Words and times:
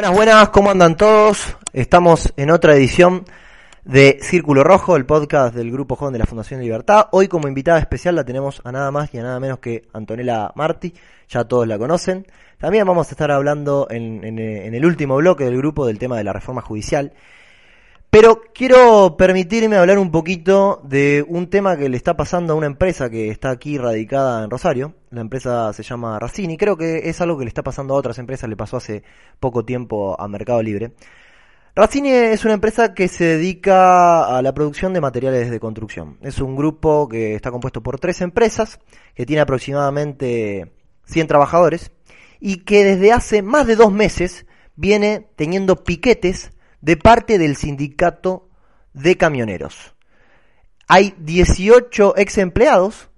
Buenas, 0.00 0.16
buenas, 0.16 0.48
¿cómo 0.48 0.70
andan 0.70 0.96
todos? 0.96 1.58
Estamos 1.74 2.32
en 2.38 2.50
otra 2.50 2.74
edición 2.74 3.26
de 3.84 4.18
Círculo 4.22 4.64
Rojo, 4.64 4.96
el 4.96 5.04
podcast 5.04 5.54
del 5.54 5.70
Grupo 5.70 5.94
Joven 5.94 6.14
de 6.14 6.18
la 6.20 6.24
Fundación 6.24 6.62
Libertad. 6.62 7.08
Hoy 7.12 7.28
como 7.28 7.48
invitada 7.48 7.78
especial 7.78 8.14
la 8.16 8.24
tenemos 8.24 8.62
a 8.64 8.72
nada 8.72 8.90
más 8.90 9.12
y 9.12 9.18
a 9.18 9.22
nada 9.22 9.38
menos 9.40 9.58
que 9.58 9.82
Antonella 9.92 10.52
Marti, 10.54 10.94
ya 11.28 11.44
todos 11.44 11.68
la 11.68 11.76
conocen. 11.76 12.26
También 12.56 12.86
vamos 12.86 13.08
a 13.08 13.10
estar 13.10 13.30
hablando 13.30 13.88
en, 13.90 14.24
en- 14.24 14.38
en 14.38 14.74
el 14.74 14.86
último 14.86 15.16
bloque 15.16 15.44
del 15.44 15.58
grupo 15.58 15.86
del 15.86 15.98
tema 15.98 16.16
de 16.16 16.24
la 16.24 16.32
reforma 16.32 16.62
judicial. 16.62 17.12
Pero 18.10 18.42
quiero 18.52 19.16
permitirme 19.16 19.76
hablar 19.76 19.98
un 20.00 20.10
poquito 20.10 20.80
de 20.82 21.24
un 21.28 21.48
tema 21.48 21.76
que 21.76 21.88
le 21.88 21.96
está 21.96 22.16
pasando 22.16 22.52
a 22.52 22.56
una 22.56 22.66
empresa 22.66 23.08
que 23.08 23.30
está 23.30 23.50
aquí 23.50 23.78
radicada 23.78 24.42
en 24.42 24.50
Rosario. 24.50 24.94
La 25.10 25.20
empresa 25.20 25.72
se 25.72 25.84
llama 25.84 26.18
Racini. 26.18 26.56
Creo 26.56 26.76
que 26.76 27.08
es 27.08 27.20
algo 27.20 27.38
que 27.38 27.44
le 27.44 27.48
está 27.50 27.62
pasando 27.62 27.94
a 27.94 27.96
otras 27.96 28.18
empresas. 28.18 28.50
Le 28.50 28.56
pasó 28.56 28.78
hace 28.78 29.04
poco 29.38 29.64
tiempo 29.64 30.20
a 30.20 30.26
Mercado 30.26 30.60
Libre. 30.60 30.92
Racini 31.76 32.10
es 32.10 32.44
una 32.44 32.54
empresa 32.54 32.94
que 32.94 33.06
se 33.06 33.24
dedica 33.24 34.24
a 34.24 34.42
la 34.42 34.54
producción 34.54 34.92
de 34.92 35.00
materiales 35.00 35.48
de 35.48 35.60
construcción. 35.60 36.18
Es 36.20 36.40
un 36.40 36.56
grupo 36.56 37.08
que 37.08 37.36
está 37.36 37.52
compuesto 37.52 37.80
por 37.80 38.00
tres 38.00 38.22
empresas, 38.22 38.80
que 39.14 39.24
tiene 39.24 39.42
aproximadamente 39.42 40.72
100 41.04 41.28
trabajadores 41.28 41.92
y 42.40 42.64
que 42.64 42.82
desde 42.82 43.12
hace 43.12 43.42
más 43.42 43.68
de 43.68 43.76
dos 43.76 43.92
meses 43.92 44.46
viene 44.74 45.28
teniendo 45.36 45.84
piquetes 45.84 46.50
de 46.80 46.96
parte 46.96 47.38
del 47.38 47.56
sindicato 47.56 48.48
de 48.92 49.16
camioneros. 49.16 49.94
Hay 50.88 51.14
18 51.18 52.14
ex 52.16 52.38
empleados 52.38 53.08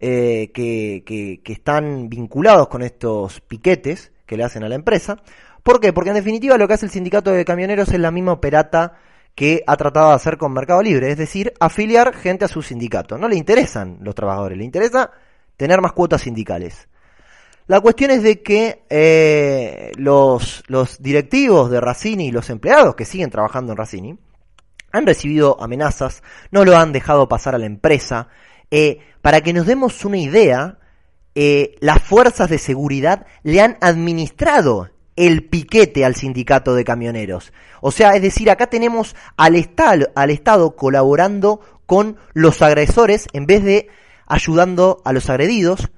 eh, 0.00 0.50
que, 0.52 1.02
que- 1.06 1.40
que 1.42 1.52
están 1.52 2.08
vinculados 2.08 2.68
con 2.68 2.82
estos 2.82 3.40
piquetes 3.40 4.12
que 4.26 4.36
le 4.36 4.44
hacen 4.44 4.64
a 4.64 4.68
la 4.68 4.74
empresa. 4.74 5.16
¿Por 5.62 5.80
qué? 5.80 5.92
Porque 5.92 6.10
en 6.10 6.16
definitiva 6.16 6.58
lo 6.58 6.68
que 6.68 6.74
hace 6.74 6.86
el 6.86 6.92
sindicato 6.92 7.30
de 7.30 7.44
camioneros 7.44 7.88
es 7.88 7.98
la 8.00 8.10
misma 8.10 8.32
operata 8.32 8.98
que 9.34 9.64
ha 9.66 9.76
tratado 9.76 10.10
de 10.10 10.14
hacer 10.16 10.36
con 10.36 10.52
Mercado 10.52 10.82
Libre, 10.82 11.10
es 11.10 11.16
decir, 11.16 11.54
afiliar 11.58 12.14
gente 12.14 12.44
a 12.44 12.48
su 12.48 12.60
sindicato. 12.62 13.16
No 13.18 13.28
le 13.28 13.36
interesan 13.36 13.98
los 14.02 14.14
trabajadores, 14.14 14.58
le 14.58 14.64
interesa 14.64 15.10
tener 15.56 15.80
más 15.80 15.92
cuotas 15.92 16.20
sindicales. 16.22 16.88
La 17.66 17.80
cuestión 17.80 18.10
es 18.10 18.22
de 18.22 18.42
que 18.42 18.84
eh, 18.90 19.92
los, 19.96 20.62
directivos 20.98 21.70
de 21.70 21.80
Racini 21.80 22.26
y 22.26 22.30
los 22.30 22.50
empleados 22.50 22.94
que 22.94 23.06
siguen 23.06 23.30
trabajando 23.30 23.72
en 23.72 23.78
Racini 23.78 24.18
han 24.92 25.06
recibido 25.06 25.60
amenazas, 25.60 26.22
no 26.50 26.64
lo 26.64 26.76
han 26.76 26.92
dejado 26.92 27.28
pasar 27.28 27.54
a 27.54 27.58
la 27.58 27.66
empresa. 27.66 28.28
Eh, 28.70 29.00
para 29.22 29.40
que 29.40 29.52
nos 29.52 29.66
demos 29.66 30.04
una 30.04 30.18
idea, 30.18 30.78
eh, 31.34 31.74
las 31.80 32.02
fuerzas 32.02 32.50
de 32.50 32.58
seguridad 32.58 33.26
le 33.42 33.60
han 33.60 33.78
administrado 33.80 34.90
el 35.16 35.48
piquete 35.48 36.04
al 36.04 36.14
sindicato 36.14 36.74
de 36.74 36.84
camioneros. 36.84 37.52
O 37.80 37.90
sea, 37.90 38.14
es 38.14 38.22
decir, 38.22 38.50
acá 38.50 38.68
tenemos 38.68 39.16
al 39.36 39.56
Estado 39.56 40.76
colaborando 40.76 41.60
con 41.86 42.16
los 42.34 42.62
agresores 42.62 43.26
en 43.32 43.46
vez 43.46 43.64
de 43.64 43.88
ayudando 44.26 45.00
a 45.04 45.12
los 45.12 45.30
agredidos. 45.30 45.90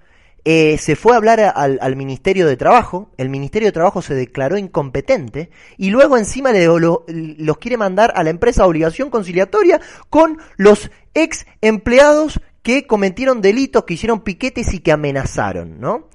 Eh, 0.48 0.78
se 0.78 0.94
fue 0.94 1.12
a 1.12 1.16
hablar 1.16 1.40
al, 1.40 1.96
Ministerio 1.96 2.46
de 2.46 2.56
Trabajo, 2.56 3.10
el 3.16 3.28
Ministerio 3.30 3.66
de 3.66 3.72
Trabajo 3.72 4.00
se 4.00 4.14
declaró 4.14 4.56
incompetente 4.56 5.50
y 5.76 5.90
luego 5.90 6.16
encima 6.16 6.52
le, 6.52 6.66
lo- 6.66 7.04
los 7.08 7.58
quiere 7.58 7.76
mandar 7.76 8.12
a 8.14 8.22
la 8.22 8.30
empresa 8.30 8.64
obligación 8.64 9.10
conciliatoria 9.10 9.80
con 10.08 10.38
los 10.56 10.92
ex 11.14 11.46
empleados 11.62 12.40
que 12.62 12.86
cometieron 12.86 13.40
delitos, 13.40 13.82
que 13.82 13.94
hicieron 13.94 14.20
piquetes 14.20 14.72
y 14.72 14.78
que 14.78 14.92
amenazaron, 14.92 15.80
¿no? 15.80 16.10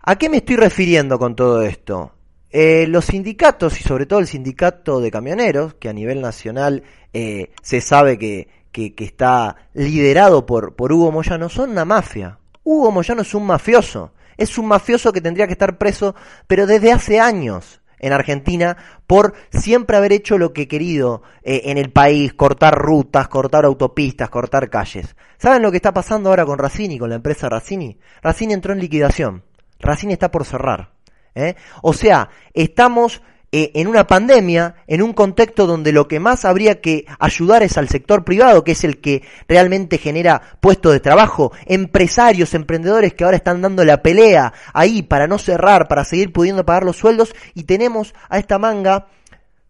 ¿A 0.00 0.16
qué 0.16 0.30
me 0.30 0.38
estoy 0.38 0.56
refiriendo 0.56 1.18
con 1.18 1.36
todo 1.36 1.60
esto? 1.60 2.12
Eh, 2.48 2.86
los 2.88 3.04
sindicatos 3.04 3.78
y 3.78 3.82
sobre 3.84 4.06
todo 4.06 4.20
el 4.20 4.26
sindicato 4.26 5.00
de 5.02 5.10
camioneros, 5.10 5.74
que 5.74 5.90
a 5.90 5.92
nivel 5.92 6.22
nacional 6.22 6.82
eh, 7.12 7.50
se 7.60 7.82
sabe 7.82 8.16
que 8.18 8.48
está 8.96 9.56
liderado 9.74 10.46
por, 10.46 10.74
por 10.76 10.94
Hugo 10.94 11.12
Moyano, 11.12 11.50
son 11.50 11.72
una 11.72 11.84
mafia. 11.84 12.37
Hugo 12.70 12.92
Moyano 12.92 13.22
es 13.22 13.32
un 13.32 13.46
mafioso. 13.46 14.12
Es 14.36 14.58
un 14.58 14.66
mafioso 14.66 15.10
que 15.10 15.22
tendría 15.22 15.46
que 15.46 15.54
estar 15.54 15.78
preso, 15.78 16.14
pero 16.46 16.66
desde 16.66 16.92
hace 16.92 17.18
años 17.18 17.80
en 17.98 18.12
Argentina, 18.12 18.76
por 19.06 19.32
siempre 19.50 19.96
haber 19.96 20.12
hecho 20.12 20.36
lo 20.36 20.52
que 20.52 20.62
he 20.62 20.68
querido 20.68 21.22
eh, 21.42 21.62
en 21.64 21.78
el 21.78 21.90
país, 21.90 22.34
cortar 22.34 22.74
rutas, 22.76 23.26
cortar 23.28 23.64
autopistas, 23.64 24.28
cortar 24.28 24.68
calles. 24.68 25.16
¿Saben 25.38 25.62
lo 25.62 25.70
que 25.70 25.78
está 25.78 25.94
pasando 25.94 26.28
ahora 26.28 26.44
con 26.44 26.58
Racini, 26.58 26.98
con 26.98 27.08
la 27.08 27.16
empresa 27.16 27.48
Racini? 27.48 27.98
Racini 28.20 28.52
entró 28.52 28.74
en 28.74 28.80
liquidación. 28.80 29.44
Racini 29.80 30.12
está 30.12 30.30
por 30.30 30.44
cerrar. 30.44 30.92
¿eh? 31.34 31.56
O 31.82 31.94
sea, 31.94 32.28
estamos 32.52 33.22
eh, 33.50 33.70
en 33.74 33.88
una 33.88 34.06
pandemia, 34.06 34.74
en 34.86 35.00
un 35.00 35.14
contexto 35.14 35.66
donde 35.66 35.90
lo 35.90 36.06
que 36.06 36.20
más 36.20 36.44
habría 36.44 36.82
que 36.82 37.06
ayudar 37.18 37.62
es 37.62 37.78
al 37.78 37.88
sector 37.88 38.22
privado, 38.22 38.62
que 38.62 38.72
es 38.72 38.84
el 38.84 39.00
que 39.00 39.22
realmente 39.48 39.96
genera 39.96 40.42
puestos 40.60 40.92
de 40.92 41.00
trabajo, 41.00 41.52
empresarios, 41.64 42.52
emprendedores 42.52 43.14
que 43.14 43.24
ahora 43.24 43.38
están 43.38 43.62
dando 43.62 43.86
la 43.86 44.02
pelea 44.02 44.52
ahí 44.74 45.02
para 45.02 45.26
no 45.26 45.38
cerrar, 45.38 45.88
para 45.88 46.04
seguir 46.04 46.30
pudiendo 46.30 46.66
pagar 46.66 46.84
los 46.84 46.96
sueldos, 46.96 47.34
y 47.54 47.64
tenemos 47.64 48.14
a 48.28 48.38
esta 48.38 48.58
manga 48.58 49.06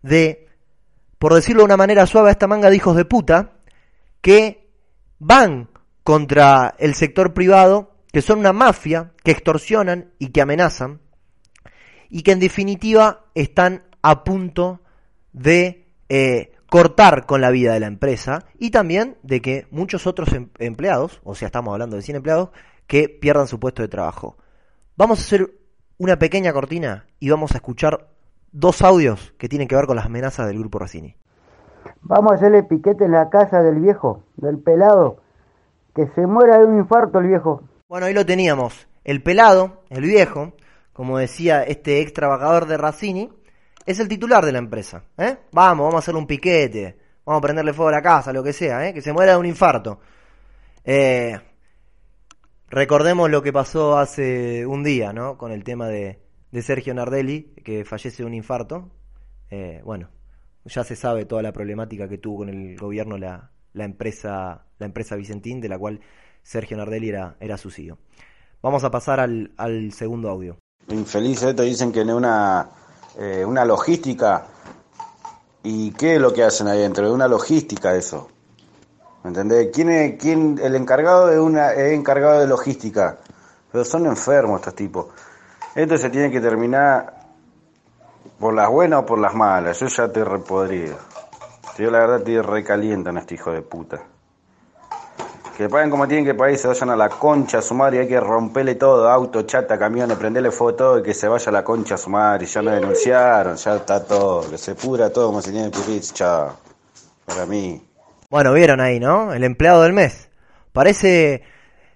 de, 0.02 0.48
por 1.20 1.34
decirlo 1.34 1.62
de 1.62 1.66
una 1.66 1.76
manera 1.76 2.06
suave, 2.06 2.30
a 2.30 2.32
esta 2.32 2.48
manga 2.48 2.70
de 2.70 2.76
hijos 2.76 2.96
de 2.96 3.04
puta, 3.04 3.52
que 4.20 4.72
van 5.20 5.68
contra 6.02 6.74
el 6.78 6.96
sector 6.96 7.32
privado, 7.32 7.94
que 8.12 8.22
son 8.22 8.40
una 8.40 8.52
mafia, 8.52 9.12
que 9.22 9.30
extorsionan 9.30 10.10
y 10.18 10.30
que 10.30 10.40
amenazan, 10.40 11.00
y 12.08 12.22
que 12.22 12.32
en 12.32 12.40
definitiva 12.40 13.24
están 13.34 13.82
a 14.02 14.24
punto 14.24 14.80
de 15.32 15.86
eh, 16.08 16.52
cortar 16.70 17.26
con 17.26 17.40
la 17.40 17.50
vida 17.50 17.72
de 17.72 17.80
la 17.80 17.86
empresa 17.86 18.44
y 18.58 18.70
también 18.70 19.16
de 19.22 19.40
que 19.40 19.66
muchos 19.70 20.06
otros 20.06 20.32
em- 20.32 20.50
empleados, 20.58 21.20
o 21.24 21.34
sea, 21.34 21.46
estamos 21.46 21.72
hablando 21.72 21.96
de 21.96 22.02
100 22.02 22.16
empleados, 22.16 22.50
que 22.86 23.08
pierdan 23.08 23.46
su 23.46 23.60
puesto 23.60 23.82
de 23.82 23.88
trabajo. 23.88 24.36
Vamos 24.96 25.18
a 25.18 25.22
hacer 25.22 25.52
una 25.98 26.18
pequeña 26.18 26.52
cortina 26.52 27.06
y 27.20 27.30
vamos 27.30 27.52
a 27.52 27.56
escuchar 27.56 28.08
dos 28.52 28.82
audios 28.82 29.34
que 29.38 29.48
tienen 29.48 29.68
que 29.68 29.76
ver 29.76 29.86
con 29.86 29.96
las 29.96 30.06
amenazas 30.06 30.46
del 30.46 30.58
grupo 30.58 30.78
Racini. 30.78 31.16
Vamos 32.02 32.32
a 32.32 32.34
hacerle 32.36 32.62
piquete 32.62 33.04
en 33.04 33.12
la 33.12 33.28
casa 33.28 33.62
del 33.62 33.80
viejo, 33.80 34.22
del 34.36 34.58
pelado. 34.58 35.18
Que 35.94 36.06
se 36.14 36.26
muera 36.26 36.58
de 36.58 36.66
un 36.66 36.78
infarto 36.78 37.18
el 37.18 37.28
viejo. 37.28 37.62
Bueno, 37.88 38.06
ahí 38.06 38.14
lo 38.14 38.24
teníamos. 38.24 38.88
El 39.04 39.22
pelado, 39.22 39.82
el 39.90 40.02
viejo, 40.02 40.52
como 40.98 41.18
decía 41.18 41.62
este 41.62 42.00
ex 42.00 42.12
trabajador 42.12 42.66
de 42.66 42.76
Racini, 42.76 43.30
es 43.86 44.00
el 44.00 44.08
titular 44.08 44.44
de 44.44 44.50
la 44.50 44.58
empresa. 44.58 45.04
¿eh? 45.16 45.36
Vamos, 45.52 45.84
vamos 45.84 45.94
a 45.94 45.98
hacerle 45.98 46.18
un 46.18 46.26
piquete, 46.26 46.98
vamos 47.24 47.38
a 47.38 47.40
prenderle 47.40 47.72
fuego 47.72 47.90
a 47.90 47.92
la 47.92 48.02
casa, 48.02 48.32
lo 48.32 48.42
que 48.42 48.52
sea, 48.52 48.84
¿eh? 48.88 48.92
que 48.92 49.00
se 49.00 49.12
muera 49.12 49.34
de 49.34 49.38
un 49.38 49.46
infarto. 49.46 50.00
Eh, 50.82 51.38
recordemos 52.68 53.30
lo 53.30 53.42
que 53.42 53.52
pasó 53.52 53.96
hace 53.96 54.66
un 54.66 54.82
día, 54.82 55.12
¿no? 55.12 55.38
Con 55.38 55.52
el 55.52 55.62
tema 55.62 55.86
de, 55.86 56.18
Sergio 56.62 56.92
Nardelli, 56.94 57.54
que 57.64 57.84
fallece 57.84 58.24
de 58.24 58.26
un 58.26 58.34
infarto. 58.34 58.90
Eh, 59.50 59.80
bueno, 59.84 60.10
ya 60.64 60.82
se 60.82 60.96
sabe 60.96 61.26
toda 61.26 61.42
la 61.42 61.52
problemática 61.52 62.08
que 62.08 62.18
tuvo 62.18 62.38
con 62.38 62.48
el 62.48 62.76
gobierno 62.76 63.16
la, 63.18 63.52
empresa, 63.72 64.66
la 64.80 64.86
empresa 64.86 65.14
Vicentín, 65.14 65.60
de 65.60 65.68
la 65.68 65.78
cual 65.78 66.00
Sergio 66.42 66.76
Nardelli 66.76 67.10
era, 67.10 67.56
su 67.56 67.70
CEO. 67.70 67.98
Vamos 68.60 68.82
a 68.82 68.90
pasar 68.90 69.20
al 69.20 69.92
segundo 69.92 70.28
audio. 70.28 70.58
Infeliz 70.88 71.42
esto, 71.42 71.62
dicen 71.62 71.92
que 71.92 72.00
en 72.00 72.10
una, 72.10 72.68
eh, 73.18 73.44
una 73.44 73.64
logística. 73.64 74.46
¿Y 75.62 75.90
qué 75.92 76.14
es 76.14 76.20
lo 76.20 76.32
que 76.32 76.44
hacen 76.44 76.68
ahí 76.68 76.78
dentro? 76.78 77.06
De 77.06 77.12
una 77.12 77.28
logística 77.28 77.94
eso. 77.94 78.28
¿Me 79.22 79.28
entendés? 79.28 79.68
¿Quién 79.72 79.90
es, 79.90 80.18
quién, 80.18 80.58
el 80.62 80.74
encargado 80.76 81.26
de 81.26 81.38
una, 81.38 81.72
es 81.72 81.92
encargado 81.92 82.40
de 82.40 82.46
logística? 82.46 83.18
Pero 83.70 83.84
son 83.84 84.06
enfermos 84.06 84.60
estos 84.60 84.74
tipos. 84.74 85.06
Esto 85.74 85.98
se 85.98 86.08
tiene 86.08 86.30
que 86.30 86.40
terminar 86.40 87.14
por 88.38 88.54
las 88.54 88.70
buenas 88.70 89.00
o 89.00 89.06
por 89.06 89.18
las 89.18 89.34
malas. 89.34 89.78
Yo 89.80 89.88
ya 89.88 90.10
te 90.10 90.24
repodrido. 90.24 90.96
Yo 91.76 91.90
la 91.90 91.98
verdad 91.98 92.22
te 92.22 92.40
recalientan 92.40 93.16
a 93.16 93.20
este 93.20 93.34
hijo 93.34 93.52
de 93.52 93.62
puta. 93.62 94.02
Que 95.58 95.68
paguen 95.68 95.90
como 95.90 96.06
tienen 96.06 96.24
que 96.24 96.34
pagar 96.34 96.54
y 96.54 96.56
se 96.56 96.68
vayan 96.68 96.90
a 96.90 96.94
la 96.94 97.08
concha 97.08 97.58
a 97.58 97.62
su 97.62 97.74
madre. 97.74 97.98
Hay 97.98 98.06
que 98.06 98.20
romperle 98.20 98.76
todo, 98.76 99.10
auto, 99.10 99.42
chata, 99.42 99.76
camiones, 99.76 100.16
prenderle 100.16 100.52
fuego 100.52 100.76
todo 100.76 100.98
y 101.00 101.02
que 101.02 101.12
se 101.12 101.26
vaya 101.26 101.48
a 101.48 101.52
la 101.52 101.64
concha 101.64 101.96
a 101.96 101.98
su 101.98 102.10
madre. 102.10 102.46
Ya 102.46 102.62
me 102.62 102.70
denunciaron, 102.70 103.56
ya 103.56 103.74
está 103.74 104.04
todo. 104.04 104.48
Que 104.48 104.56
se 104.56 104.76
pura 104.76 105.10
todo 105.10 105.26
como 105.26 105.42
se 105.42 105.50
tiene 105.50 105.68
chao. 106.12 106.56
Para 107.24 107.44
mí. 107.44 107.84
Bueno, 108.30 108.52
vieron 108.52 108.80
ahí, 108.80 109.00
¿no? 109.00 109.34
El 109.34 109.42
empleado 109.42 109.82
del 109.82 109.92
mes. 109.92 110.30
Parece... 110.72 111.42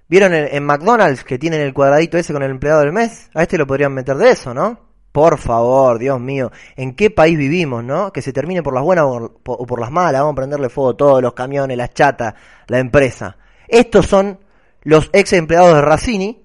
¿Vieron 0.09 0.35
en, 0.35 0.65
McDonald's 0.65 1.23
que 1.23 1.39
tienen 1.39 1.61
el 1.61 1.73
cuadradito 1.73 2.19
ese 2.19 2.33
con 2.33 2.43
el 2.43 2.51
empleado 2.51 2.81
del 2.81 2.93
mes? 2.93 3.31
A 3.33 3.43
este 3.43 3.59
lo 3.59 3.69
podrían 3.69 3.95
meter 3.95 4.17
de 4.17 4.31
eso, 4.31 4.53
¿no? 4.53 4.77
Por 5.13 5.39
favor, 5.39 6.01
Dios 6.01 6.19
mío, 6.19 6.51
¿en 6.75 6.97
qué 6.97 7.11
país 7.11 7.39
vivimos, 7.39 7.85
no? 7.85 8.13
Que 8.13 8.23
se 8.23 8.33
termine 8.33 8.61
por 8.61 8.75
las 8.75 8.83
buenas 8.83 9.05
o 9.05 9.41
por, 9.41 9.57
o 9.61 9.67
por 9.67 9.81
las 9.81 9.93
malas, 9.93 10.21
vamos 10.21 10.33
a 10.33 10.37
prenderle 10.37 10.69
fuego 10.69 10.97
todos 10.97 11.23
los 11.23 11.33
camiones, 11.33 11.77
las 11.77 11.95
chatas, 11.95 12.35
la 12.67 12.81
empresa. 12.81 13.37
Estos 13.73 14.07
son 14.07 14.39
los 14.83 15.09
ex 15.15 15.33
empleados 15.33 15.75
de 15.75 15.81
Racini, 15.81 16.43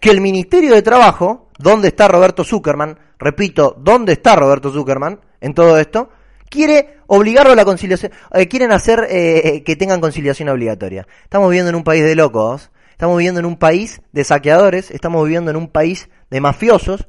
que 0.00 0.10
el 0.10 0.20
Ministerio 0.20 0.74
de 0.74 0.82
Trabajo, 0.82 1.48
¿dónde 1.56 1.88
está 1.88 2.08
Roberto 2.08 2.42
Zuckerman? 2.42 2.98
Repito, 3.16 3.76
¿dónde 3.78 4.14
está 4.14 4.34
Roberto 4.34 4.72
Zuckerman 4.72 5.20
en 5.40 5.54
todo 5.54 5.78
esto? 5.78 6.08
Quiere 6.50 6.98
obligarlo 7.06 7.52
a 7.52 7.54
la 7.54 7.64
conciliación, 7.64 8.10
eh, 8.32 8.48
quieren 8.48 8.72
hacer 8.72 9.06
eh, 9.08 9.62
que 9.64 9.76
tengan 9.76 10.00
conciliación 10.00 10.48
obligatoria. 10.48 11.06
Estamos 11.22 11.48
viviendo 11.48 11.70
en 11.70 11.76
un 11.76 11.84
país 11.84 12.02
de 12.02 12.16
locos, 12.16 12.72
estamos 12.90 13.16
viviendo 13.18 13.38
en 13.38 13.46
un 13.46 13.56
país 13.56 14.02
de 14.10 14.24
saqueadores, 14.24 14.90
estamos 14.90 15.24
viviendo 15.24 15.52
en 15.52 15.56
un 15.56 15.68
país 15.68 16.08
de 16.30 16.40
mafiosos, 16.40 17.06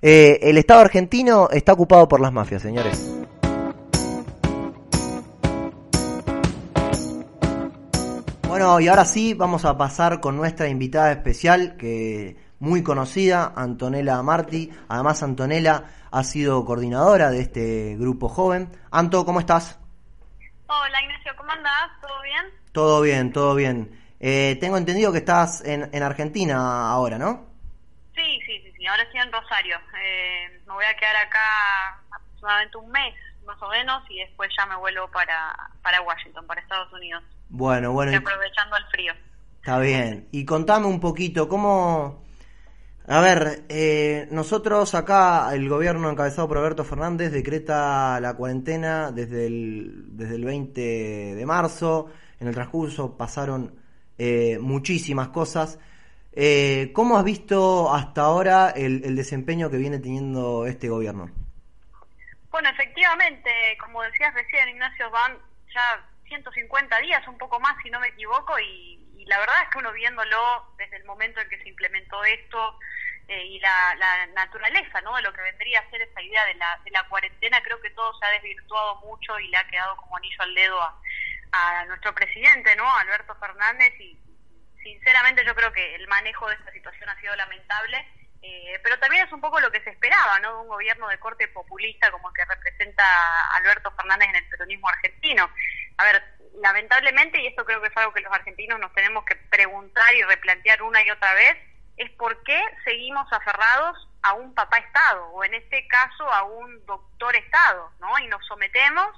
eh, 0.00 0.40
el 0.42 0.56
Estado 0.56 0.80
argentino 0.80 1.50
está 1.52 1.74
ocupado 1.74 2.08
por 2.08 2.20
las 2.22 2.32
mafias, 2.32 2.62
señores. 2.62 3.21
Bueno, 8.62 8.78
y 8.78 8.86
ahora 8.86 9.04
sí 9.04 9.34
vamos 9.34 9.64
a 9.64 9.76
pasar 9.76 10.20
con 10.20 10.36
nuestra 10.36 10.68
invitada 10.68 11.10
especial, 11.10 11.76
que 11.76 12.36
muy 12.60 12.84
conocida, 12.84 13.52
Antonella 13.56 14.22
Marti. 14.22 14.70
Además, 14.88 15.20
Antonella 15.24 15.82
ha 16.12 16.22
sido 16.22 16.64
coordinadora 16.64 17.32
de 17.32 17.40
este 17.40 17.96
grupo 17.96 18.28
joven. 18.28 18.70
Anto, 18.92 19.24
¿cómo 19.24 19.40
estás? 19.40 19.80
Hola 20.68 21.02
Ignacio, 21.02 21.32
¿cómo 21.36 21.50
andás? 21.50 21.90
¿Todo 22.00 22.22
bien? 22.22 22.44
Todo 22.70 23.00
bien, 23.00 23.32
todo 23.32 23.54
bien. 23.56 24.00
Eh, 24.20 24.56
tengo 24.60 24.76
entendido 24.76 25.10
que 25.10 25.18
estás 25.18 25.64
en, 25.64 25.90
en 25.92 26.02
Argentina 26.04 26.88
ahora, 26.88 27.18
¿no? 27.18 27.44
Sí, 28.14 28.38
sí, 28.46 28.60
sí, 28.62 28.72
sí. 28.76 28.86
ahora 28.86 29.02
estoy 29.02 29.22
en 29.22 29.32
Rosario. 29.32 29.76
Eh, 30.00 30.60
me 30.68 30.72
voy 30.72 30.84
a 30.84 30.96
quedar 30.96 31.16
acá 31.16 32.00
aproximadamente 32.12 32.78
un 32.78 32.92
mes, 32.92 33.14
más 33.44 33.60
o 33.60 33.68
menos, 33.70 34.04
y 34.08 34.20
después 34.20 34.50
ya 34.56 34.66
me 34.66 34.76
vuelvo 34.76 35.08
para, 35.08 35.52
para 35.82 36.00
Washington, 36.02 36.46
para 36.46 36.60
Estados 36.60 36.92
Unidos. 36.92 37.24
Bueno, 37.52 37.92
bueno. 37.92 38.12
Estoy 38.12 38.32
aprovechando 38.32 38.76
el 38.78 38.84
frío. 38.86 39.12
Está 39.56 39.78
bien. 39.78 40.26
Y 40.32 40.46
contame 40.46 40.86
un 40.86 40.98
poquito, 40.98 41.48
¿cómo... 41.48 42.24
A 43.06 43.20
ver, 43.20 43.64
eh, 43.68 44.26
nosotros 44.30 44.94
acá, 44.94 45.50
el 45.52 45.68
gobierno 45.68 46.08
encabezado 46.08 46.48
por 46.48 46.56
Alberto 46.56 46.82
Fernández 46.82 47.30
decreta 47.30 48.18
la 48.20 48.34
cuarentena 48.34 49.12
desde 49.12 49.46
el, 49.46 50.16
desde 50.16 50.36
el 50.36 50.44
20 50.44 50.80
de 51.34 51.46
marzo. 51.46 52.10
En 52.40 52.48
el 52.48 52.54
transcurso 52.54 53.18
pasaron 53.18 53.78
eh, 54.16 54.58
muchísimas 54.58 55.28
cosas. 55.28 55.78
Eh, 56.32 56.90
¿Cómo 56.94 57.18
has 57.18 57.24
visto 57.24 57.92
hasta 57.92 58.22
ahora 58.22 58.70
el, 58.70 59.04
el, 59.04 59.14
desempeño 59.14 59.68
que 59.68 59.76
viene 59.76 59.98
teniendo 59.98 60.64
este 60.64 60.88
gobierno? 60.88 61.30
Bueno, 62.50 62.70
efectivamente, 62.70 63.50
como 63.78 64.02
decías 64.04 64.32
recién, 64.32 64.70
Ignacio, 64.70 65.10
van 65.10 65.36
ya 65.74 66.11
150 66.32 66.98
días, 67.00 67.28
un 67.28 67.36
poco 67.36 67.60
más 67.60 67.76
si 67.82 67.90
no 67.90 68.00
me 68.00 68.08
equivoco, 68.08 68.58
y, 68.58 68.98
la 69.26 69.38
verdad 69.38 69.54
es 69.62 69.68
que 69.70 69.78
uno 69.78 69.92
viéndolo 69.92 70.74
desde 70.76 70.96
el 70.96 71.04
momento 71.04 71.40
en 71.40 71.48
que 71.48 71.62
se 71.62 71.68
implementó 71.68 72.24
esto 72.24 72.76
eh, 73.28 73.44
y 73.44 73.60
la, 73.60 73.94
la, 73.94 74.26
naturaleza 74.26 75.00
¿no? 75.02 75.14
de 75.14 75.22
lo 75.22 75.32
que 75.32 75.40
vendría 75.42 75.78
a 75.78 75.90
ser 75.90 76.02
esa 76.02 76.20
idea 76.20 76.44
de 76.46 76.54
la, 76.54 76.80
de 76.84 76.90
la 76.90 77.08
cuarentena, 77.08 77.62
creo 77.62 77.80
que 77.80 77.90
todo 77.90 78.12
se 78.18 78.26
ha 78.26 78.30
desvirtuado 78.30 78.96
mucho 78.96 79.38
y 79.38 79.46
le 79.46 79.56
ha 79.56 79.68
quedado 79.68 79.96
como 79.96 80.16
anillo 80.16 80.42
al 80.42 80.54
dedo 80.56 80.82
a, 80.82 81.00
a 81.52 81.84
nuestro 81.84 82.12
presidente, 82.14 82.74
¿no? 82.74 82.96
Alberto 82.96 83.34
Fernández, 83.36 83.94
y, 84.00 84.18
sinceramente 84.82 85.44
yo 85.44 85.54
creo 85.54 85.72
que 85.72 85.94
el 85.94 86.08
manejo 86.08 86.48
de 86.48 86.56
esta 86.56 86.72
situación 86.72 87.08
ha 87.08 87.20
sido 87.20 87.36
lamentable, 87.36 88.04
eh, 88.42 88.80
pero 88.82 88.98
también 88.98 89.24
es 89.24 89.32
un 89.32 89.40
poco 89.40 89.60
lo 89.60 89.70
que 89.70 89.80
se 89.82 89.90
esperaba, 89.90 90.40
¿no? 90.40 90.54
De 90.54 90.60
un 90.62 90.68
gobierno 90.68 91.08
de 91.08 91.18
corte 91.18 91.46
populista 91.48 92.10
como 92.10 92.28
el 92.28 92.34
que 92.34 92.44
representa 92.44 93.04
Alberto 93.56 93.92
Fernández 93.92 94.28
en 94.30 94.36
el 94.36 94.48
peronismo 94.48 94.88
argentino. 94.88 95.48
A 95.96 96.04
ver, 96.04 96.22
lamentablemente, 96.60 97.40
y 97.40 97.46
esto 97.46 97.64
creo 97.64 97.80
que 97.80 97.88
es 97.88 97.96
algo 97.96 98.12
que 98.12 98.20
los 98.20 98.32
argentinos 98.32 98.78
nos 98.80 98.92
tenemos 98.94 99.24
que 99.24 99.36
preguntar 99.36 100.14
y 100.14 100.22
replantear 100.22 100.82
una 100.82 101.04
y 101.04 101.10
otra 101.10 101.34
vez, 101.34 101.56
es 101.96 102.10
por 102.12 102.42
qué 102.44 102.60
seguimos 102.84 103.30
aferrados 103.32 104.08
a 104.22 104.34
un 104.34 104.54
papá 104.54 104.78
Estado, 104.78 105.26
o 105.28 105.44
en 105.44 105.54
este 105.54 105.86
caso 105.88 106.30
a 106.32 106.44
un 106.44 106.84
doctor 106.86 107.34
Estado, 107.36 107.92
¿no? 108.00 108.18
Y 108.18 108.28
nos 108.28 108.44
sometemos 108.46 109.08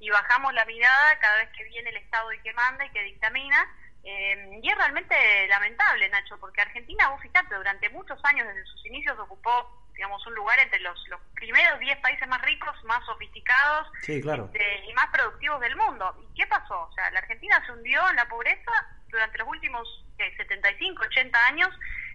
y 0.00 0.10
bajamos 0.10 0.52
la 0.54 0.64
mirada 0.64 1.18
cada 1.20 1.36
vez 1.36 1.50
que 1.56 1.64
viene 1.64 1.90
el 1.90 1.96
Estado 1.96 2.32
y 2.32 2.40
que 2.40 2.52
manda 2.54 2.84
y 2.84 2.90
que 2.90 3.02
dictamina, 3.02 3.68
eh, 4.04 4.58
y 4.60 4.68
es 4.68 4.76
realmente 4.76 5.46
lamentable, 5.48 6.08
Nacho, 6.08 6.38
porque 6.38 6.60
Argentina, 6.60 7.08
vos 7.08 7.20
fíjate, 7.20 7.54
durante 7.54 7.88
muchos 7.90 8.18
años, 8.24 8.46
desde 8.48 8.64
sus 8.64 8.86
inicios, 8.86 9.18
ocupó 9.18 9.81
digamos, 9.94 10.26
un 10.26 10.34
lugar 10.34 10.58
entre 10.60 10.80
los, 10.80 10.98
los 11.08 11.20
primeros 11.34 11.78
10 11.78 11.98
países 11.98 12.26
más 12.28 12.42
ricos, 12.42 12.72
más 12.84 13.04
sofisticados 13.04 13.88
sí, 14.02 14.20
claro. 14.20 14.50
este, 14.52 14.84
y 14.86 14.92
más 14.94 15.06
productivos 15.08 15.60
del 15.60 15.76
mundo. 15.76 16.14
¿Y 16.30 16.34
qué 16.34 16.46
pasó? 16.46 16.88
O 16.88 16.92
sea, 16.94 17.10
la 17.10 17.20
Argentina 17.20 17.62
se 17.66 17.72
hundió 17.72 18.08
en 18.10 18.16
la 18.16 18.28
pobreza 18.28 18.72
durante 19.08 19.38
los 19.38 19.48
últimos 19.48 20.04
eh, 20.18 20.34
75, 20.36 21.02
80 21.04 21.46
años, 21.46 21.68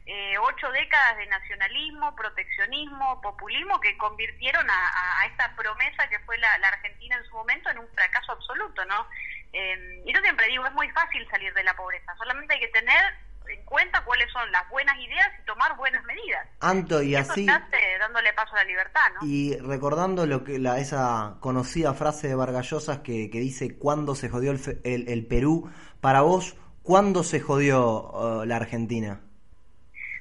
eh, 0.05 0.37
ocho 0.39 0.71
décadas 0.71 1.17
de 1.17 1.25
nacionalismo, 1.27 2.15
proteccionismo, 2.15 3.21
populismo 3.21 3.79
que 3.81 3.97
convirtieron 3.97 4.67
a, 4.69 4.73
a, 4.73 5.21
a 5.21 5.25
esta 5.27 5.55
promesa 5.55 6.09
que 6.09 6.19
fue 6.19 6.37
la, 6.37 6.57
la, 6.59 6.69
Argentina 6.69 7.17
en 7.17 7.25
su 7.25 7.33
momento 7.33 7.69
en 7.69 7.79
un 7.79 7.87
fracaso 7.89 8.31
absoluto, 8.31 8.85
¿no? 8.85 9.07
Eh, 9.53 10.03
y 10.05 10.13
yo 10.13 10.21
siempre 10.21 10.47
digo, 10.47 10.65
es 10.65 10.73
muy 10.73 10.89
fácil 10.91 11.27
salir 11.29 11.53
de 11.53 11.63
la 11.63 11.75
pobreza, 11.75 12.15
solamente 12.17 12.53
hay 12.53 12.59
que 12.61 12.67
tener 12.69 13.26
en 13.49 13.63
cuenta 13.65 14.03
cuáles 14.03 14.31
son 14.31 14.51
las 14.51 14.67
buenas 14.69 14.97
ideas 14.97 15.31
y 15.41 15.45
tomar 15.45 15.75
buenas 15.77 16.03
medidas. 16.05 16.47
Anto, 16.59 17.01
y, 17.01 17.11
y 17.11 17.15
así... 17.15 17.45
dándole 17.45 18.33
paso 18.33 18.53
a 18.53 18.57
la 18.57 18.63
libertad, 18.63 19.01
¿no? 19.15 19.27
Y 19.27 19.57
recordando 19.57 20.25
lo 20.25 20.43
que 20.43 20.59
la, 20.59 20.79
esa 20.79 21.37
conocida 21.39 21.93
frase 21.93 22.27
de 22.27 22.35
Vargallosas 22.35 22.99
que, 22.99 23.29
que 23.29 23.39
dice, 23.39 23.77
¿cuándo 23.77 24.15
se 24.15 24.29
jodió 24.29 24.51
el, 24.51 24.59
el, 24.83 25.09
el, 25.09 25.25
Perú? 25.25 25.71
Para 26.01 26.21
vos, 26.21 26.55
¿cuándo 26.83 27.23
se 27.23 27.39
jodió 27.39 28.11
uh, 28.11 28.45
la 28.45 28.57
Argentina? 28.57 29.21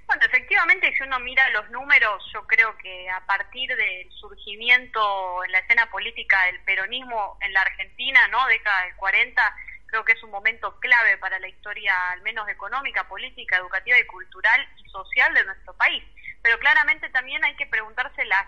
Bueno, 0.07 0.23
efectivamente, 0.25 0.93
si 0.97 1.03
uno 1.03 1.19
mira 1.21 1.49
los 1.51 1.69
números, 1.71 2.23
yo 2.33 2.47
creo 2.47 2.77
que 2.79 3.11
a 3.11 3.27
partir 3.27 3.69
del 3.69 4.11
surgimiento 4.13 5.45
en 5.45 5.53
la 5.53 5.59
escena 5.59 5.91
política 5.91 6.45
del 6.45 6.61
peronismo 6.61 7.37
en 7.41 7.53
la 7.53 7.63
Argentina, 7.63 8.21
¿no? 8.29 8.47
Década 8.47 8.85
del 8.85 8.95
40, 8.97 9.57
creo 9.87 10.05
que 10.05 10.13
es 10.13 10.23
un 10.23 10.31
momento 10.31 10.79
clave 10.81 11.17
para 11.19 11.39
la 11.39 11.49
historia, 11.49 11.95
al 12.11 12.23
menos 12.23 12.49
económica, 12.49 13.09
política, 13.09 13.57
educativa 13.57 13.99
y 13.99 14.07
cultural 14.07 14.69
y 14.77 14.89
social 14.89 15.33
de 15.35 15.45
nuestro 15.45 15.75
país. 15.75 16.05
Pero 16.43 16.59
claramente 16.59 17.09
también 17.11 17.45
hay 17.45 17.57
que 17.57 17.67
preguntarse 17.67 18.25
las 18.25 18.47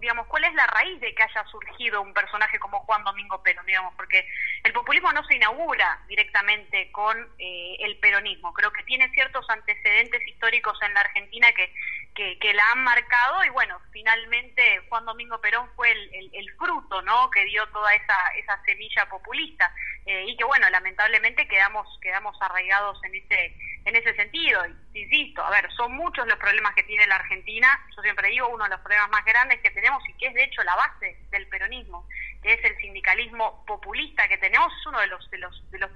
digamos, 0.00 0.26
cuál 0.26 0.44
es 0.44 0.54
la 0.54 0.66
raíz 0.66 1.00
de 1.00 1.14
que 1.14 1.22
haya 1.22 1.44
surgido 1.46 2.02
un 2.02 2.12
personaje 2.12 2.58
como 2.58 2.80
Juan 2.80 3.04
Domingo 3.04 3.42
Perón, 3.42 3.66
digamos, 3.66 3.94
porque 3.94 4.26
el 4.64 4.72
populismo 4.72 5.12
no 5.12 5.24
se 5.24 5.36
inaugura 5.36 6.00
directamente 6.08 6.90
con 6.92 7.16
eh, 7.38 7.76
el 7.80 7.98
peronismo, 7.98 8.52
creo 8.52 8.72
que 8.72 8.82
tiene 8.84 9.08
ciertos 9.10 9.48
antecedentes 9.50 10.26
históricos 10.26 10.78
en 10.82 10.94
la 10.94 11.00
Argentina 11.00 11.52
que, 11.52 11.72
que, 12.14 12.38
que, 12.38 12.54
la 12.54 12.62
han 12.72 12.84
marcado 12.84 13.44
y 13.44 13.50
bueno, 13.50 13.80
finalmente 13.90 14.80
Juan 14.88 15.04
Domingo 15.04 15.40
Perón 15.40 15.68
fue 15.76 15.90
el, 15.92 16.50
fruto, 16.58 17.02
¿no?, 17.02 17.30
que 17.30 17.44
dio 17.44 17.66
toda 17.68 17.94
esa, 17.94 18.16
esa 18.38 18.62
semilla 18.64 19.06
populista 19.08 19.72
eh, 20.06 20.24
y 20.26 20.36
que 20.36 20.44
bueno, 20.44 20.68
lamentablemente 20.70 21.46
quedamos, 21.48 21.86
quedamos 22.00 22.36
arraigados 22.40 23.02
en 23.04 23.14
ese 23.14 23.54
en 23.86 23.96
ese 23.96 24.14
sentido. 24.14 24.60
Y, 24.66 24.85
insisto, 24.96 25.44
a 25.44 25.50
ver, 25.50 25.70
son 25.72 25.92
muchos 25.94 26.26
los 26.26 26.38
problemas 26.38 26.74
que 26.74 26.82
tiene 26.84 27.06
la 27.06 27.16
Argentina. 27.16 27.68
Yo 27.94 28.02
siempre 28.02 28.28
digo, 28.28 28.48
uno 28.48 28.64
de 28.64 28.70
los 28.70 28.80
problemas 28.80 29.10
más 29.10 29.24
grandes 29.24 29.60
que 29.60 29.70
tenemos 29.70 30.02
y 30.08 30.12
que 30.14 30.28
es 30.28 30.34
de 30.34 30.44
hecho 30.44 30.62
la 30.62 30.76
base 30.76 31.18
del 31.30 31.46
peronismo, 31.48 32.06
que 32.42 32.54
es 32.54 32.64
el 32.64 32.76
sindicalismo 32.78 33.64
populista 33.66 34.28
que 34.28 34.38
tenemos, 34.38 34.72
es 34.72 34.86
uno 34.86 35.00
de 35.00 35.06
los 35.08 35.30
de 35.30 35.38
los 35.38 35.70
de 35.70 35.78
los 35.78 35.90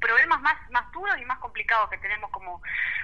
problemas 0.00 0.40
más 0.42 0.70
más 0.70 0.90
duros 0.92 1.16
y 1.18 1.24
más 1.24 1.38
complicados 1.38 1.88
que 1.90 1.98
tenemos 1.98 2.30
como 2.30 2.62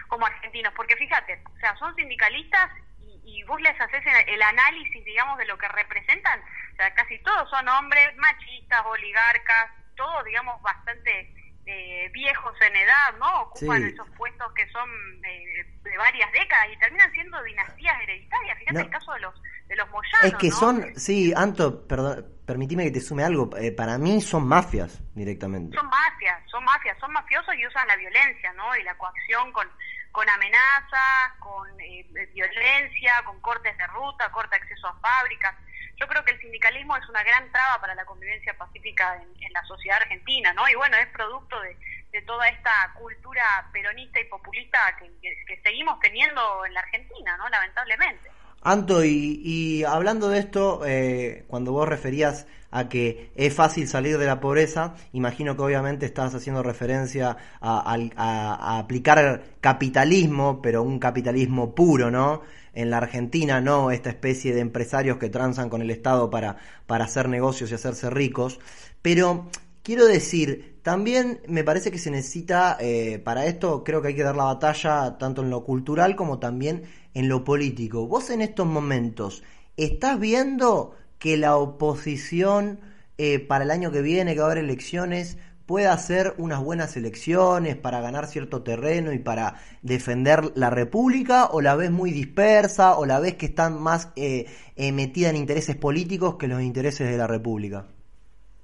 como 0.08 0.26
argentinos, 0.26 0.72
porque 0.74 0.96
fíjate, 0.96 1.42
o 1.54 1.58
sea, 1.58 1.76
son 1.76 1.94
sindicalistas 1.96 2.70
y, 3.00 3.20
y 3.24 3.42
vos 3.44 3.60
les 3.60 3.80
haces 3.80 4.02
el 4.26 4.42
análisis, 4.42 5.04
digamos, 5.04 5.38
de 5.38 5.46
lo 5.46 5.56
que 5.56 5.68
representan, 5.68 6.40
o 6.72 6.76
sea, 6.76 6.92
casi 6.94 7.18
todos 7.20 7.48
son 7.48 7.68
hombres 7.68 8.16
machistas, 8.16 8.82
oligarcas, 8.84 9.70
todos, 9.96 10.24
digamos, 10.24 10.60
bastante 10.62 11.32
eh, 11.66 12.10
viejos 12.12 12.54
en 12.60 12.74
edad, 12.74 13.18
¿no? 13.18 13.42
Ocupan 13.42 13.82
sí. 13.82 13.88
esos 13.88 14.08
puestos 14.16 14.52
que 14.54 14.66
son 14.70 14.80
son 14.80 15.24
eh, 15.24 15.66
de 15.82 15.96
varias 15.96 16.30
décadas 16.32 16.66
y 16.72 16.78
terminan 16.78 17.12
siendo 17.12 17.42
dinastías 17.42 18.02
hereditarias. 18.02 18.58
Fíjate 18.58 18.80
el 18.80 18.90
caso 18.90 19.12
de 19.12 19.20
los 19.20 19.34
de 19.68 19.76
los 19.76 19.88
Moyanos. 19.90 20.24
Es 20.24 20.34
que 20.34 20.50
son, 20.50 20.84
sí, 20.96 21.32
Anto, 21.36 21.86
perdón, 21.86 22.26
permitime 22.44 22.84
que 22.84 22.90
te 22.90 23.00
sume 23.00 23.22
algo. 23.22 23.50
Eh, 23.56 23.70
para 23.70 23.98
mí 23.98 24.20
son 24.20 24.46
mafias 24.46 25.00
directamente. 25.14 25.76
Son 25.76 25.88
mafias, 25.88 26.42
son 26.50 26.64
mafias, 26.64 26.98
son 26.98 27.12
mafiosos 27.12 27.54
y 27.54 27.66
usan 27.66 27.86
la 27.86 27.96
violencia, 27.96 28.52
¿no? 28.54 28.76
Y 28.76 28.82
la 28.82 28.96
coacción 28.98 29.52
con 29.52 29.68
con 30.12 30.28
amenazas, 30.28 31.32
con 31.38 31.68
eh, 31.80 32.06
violencia, 32.34 33.22
con 33.24 33.40
cortes 33.40 33.76
de 33.76 33.86
ruta, 33.88 34.30
corte 34.32 34.56
de 34.56 34.62
acceso 34.62 34.88
a 34.88 34.98
fábricas. 35.00 35.54
Yo 35.96 36.06
creo 36.08 36.24
que 36.24 36.32
el 36.32 36.40
sindicalismo 36.40 36.96
es 36.96 37.08
una 37.08 37.22
gran 37.22 37.50
traba 37.52 37.80
para 37.80 37.94
la 37.94 38.04
convivencia 38.04 38.56
pacífica 38.56 39.16
en, 39.16 39.52
la 39.52 39.62
sociedad 39.64 40.00
argentina, 40.00 40.52
¿no? 40.52 40.66
Y 40.68 40.74
bueno, 40.74 40.96
es 40.96 41.08
producto 41.08 41.60
de, 41.60 41.76
toda 42.22 42.48
esta 42.48 42.92
cultura 42.94 43.68
peronista 43.72 44.20
y 44.20 44.24
populista 44.24 44.96
que, 44.98 45.60
seguimos 45.62 45.98
teniendo 46.00 46.64
en 46.64 46.74
la 46.74 46.80
Argentina, 46.80 47.36
¿no? 47.36 47.48
Lamentablemente. 47.48 48.30
Anto, 48.62 49.04
y, 49.04 49.84
hablando 49.84 50.28
de 50.28 50.38
esto, 50.38 50.82
eh, 50.84 51.44
cuando 51.48 51.72
vos 51.72 51.88
referías 51.88 52.46
a 52.70 52.88
que 52.88 53.32
es 53.34 53.54
fácil 53.54 53.88
salir 53.88 54.18
de 54.18 54.26
la 54.26 54.38
pobreza, 54.38 54.94
imagino 55.12 55.56
que 55.56 55.62
obviamente 55.62 56.04
estás 56.04 56.34
haciendo 56.34 56.62
referencia 56.62 57.36
a, 57.60 58.78
aplicar 58.78 59.44
capitalismo, 59.60 60.60
pero 60.62 60.82
un 60.82 60.98
capitalismo 60.98 61.74
puro, 61.74 62.10
¿no? 62.10 62.42
En 62.74 62.90
la 62.90 62.98
Argentina, 62.98 63.60
no 63.60 63.90
esta 63.90 64.10
especie 64.10 64.54
de 64.54 64.60
empresarios 64.60 65.16
que 65.16 65.30
transan 65.30 65.70
con 65.70 65.80
el 65.80 65.90
Estado 65.90 66.28
para, 66.30 66.56
para 66.86 67.06
hacer 67.06 67.28
negocios 67.28 67.70
y 67.70 67.74
hacerse 67.74 68.10
ricos. 68.10 68.60
Pero 69.02 69.48
quiero 69.82 70.06
decir, 70.06 70.78
también 70.82 71.40
me 71.46 71.64
parece 71.64 71.90
que 71.90 71.98
se 71.98 72.10
necesita, 72.10 72.76
eh, 72.80 73.20
para 73.22 73.46
esto 73.46 73.84
creo 73.84 74.00
que 74.00 74.08
hay 74.08 74.14
que 74.14 74.22
dar 74.22 74.36
la 74.36 74.44
batalla 74.44 75.18
tanto 75.18 75.42
en 75.42 75.50
lo 75.50 75.64
cultural 75.64 76.16
como 76.16 76.38
también 76.38 76.84
en 77.14 77.28
lo 77.28 77.44
político. 77.44 78.06
Vos 78.06 78.30
en 78.30 78.40
estos 78.40 78.66
momentos, 78.66 79.42
¿estás 79.76 80.18
viendo 80.18 80.96
que 81.18 81.36
la 81.36 81.56
oposición 81.56 82.80
eh, 83.18 83.38
para 83.38 83.64
el 83.64 83.70
año 83.70 83.92
que 83.92 84.02
viene, 84.02 84.34
que 84.34 84.40
va 84.40 84.46
a 84.46 84.50
haber 84.52 84.64
elecciones, 84.64 85.38
pueda 85.66 85.92
hacer 85.92 86.34
unas 86.36 86.58
buenas 86.58 86.96
elecciones 86.96 87.76
para 87.76 88.00
ganar 88.00 88.26
cierto 88.26 88.64
terreno 88.64 89.12
y 89.12 89.20
para 89.20 89.60
defender 89.82 90.50
la 90.56 90.68
República? 90.68 91.46
¿O 91.46 91.60
la 91.60 91.76
ves 91.76 91.92
muy 91.92 92.10
dispersa? 92.10 92.96
¿O 92.96 93.06
la 93.06 93.20
ves 93.20 93.34
que 93.34 93.46
están 93.46 93.80
más 93.80 94.10
eh, 94.16 94.46
eh, 94.74 94.90
metida 94.90 95.28
en 95.28 95.36
intereses 95.36 95.76
políticos 95.76 96.36
que 96.40 96.48
los 96.48 96.60
intereses 96.60 97.08
de 97.08 97.16
la 97.16 97.28
República? 97.28 97.86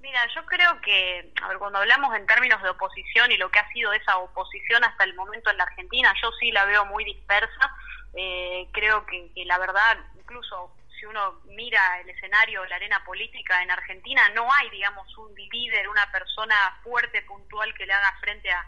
Mira, 0.00 0.20
yo 0.34 0.44
creo 0.46 0.80
que, 0.80 1.32
a 1.42 1.48
ver, 1.48 1.58
cuando 1.58 1.78
hablamos 1.78 2.12
en 2.16 2.26
términos 2.26 2.60
de 2.62 2.70
oposición 2.70 3.30
y 3.30 3.36
lo 3.36 3.50
que 3.50 3.58
ha 3.58 3.68
sido 3.72 3.92
esa 3.92 4.16
oposición 4.18 4.82
hasta 4.82 5.04
el 5.04 5.14
momento 5.14 5.50
en 5.50 5.58
la 5.58 5.64
Argentina, 5.64 6.12
yo 6.22 6.30
sí 6.40 6.50
la 6.50 6.64
veo 6.64 6.86
muy 6.86 7.04
dispersa. 7.04 7.75
Creo 8.72 9.06
que, 9.06 9.30
que 9.34 9.44
la 9.44 9.58
verdad, 9.58 9.98
incluso 10.18 10.74
si 10.98 11.06
uno 11.06 11.40
mira 11.44 12.00
el 12.00 12.08
escenario, 12.08 12.64
la 12.66 12.76
arena 12.76 13.04
política 13.04 13.62
en 13.62 13.70
Argentina, 13.70 14.28
no 14.30 14.48
hay, 14.52 14.70
digamos, 14.70 15.06
un 15.18 15.34
líder, 15.34 15.88
una 15.88 16.10
persona 16.10 16.80
fuerte, 16.82 17.22
puntual 17.22 17.74
que 17.74 17.86
le 17.86 17.92
haga 17.92 18.16
frente 18.20 18.50
a 18.50 18.66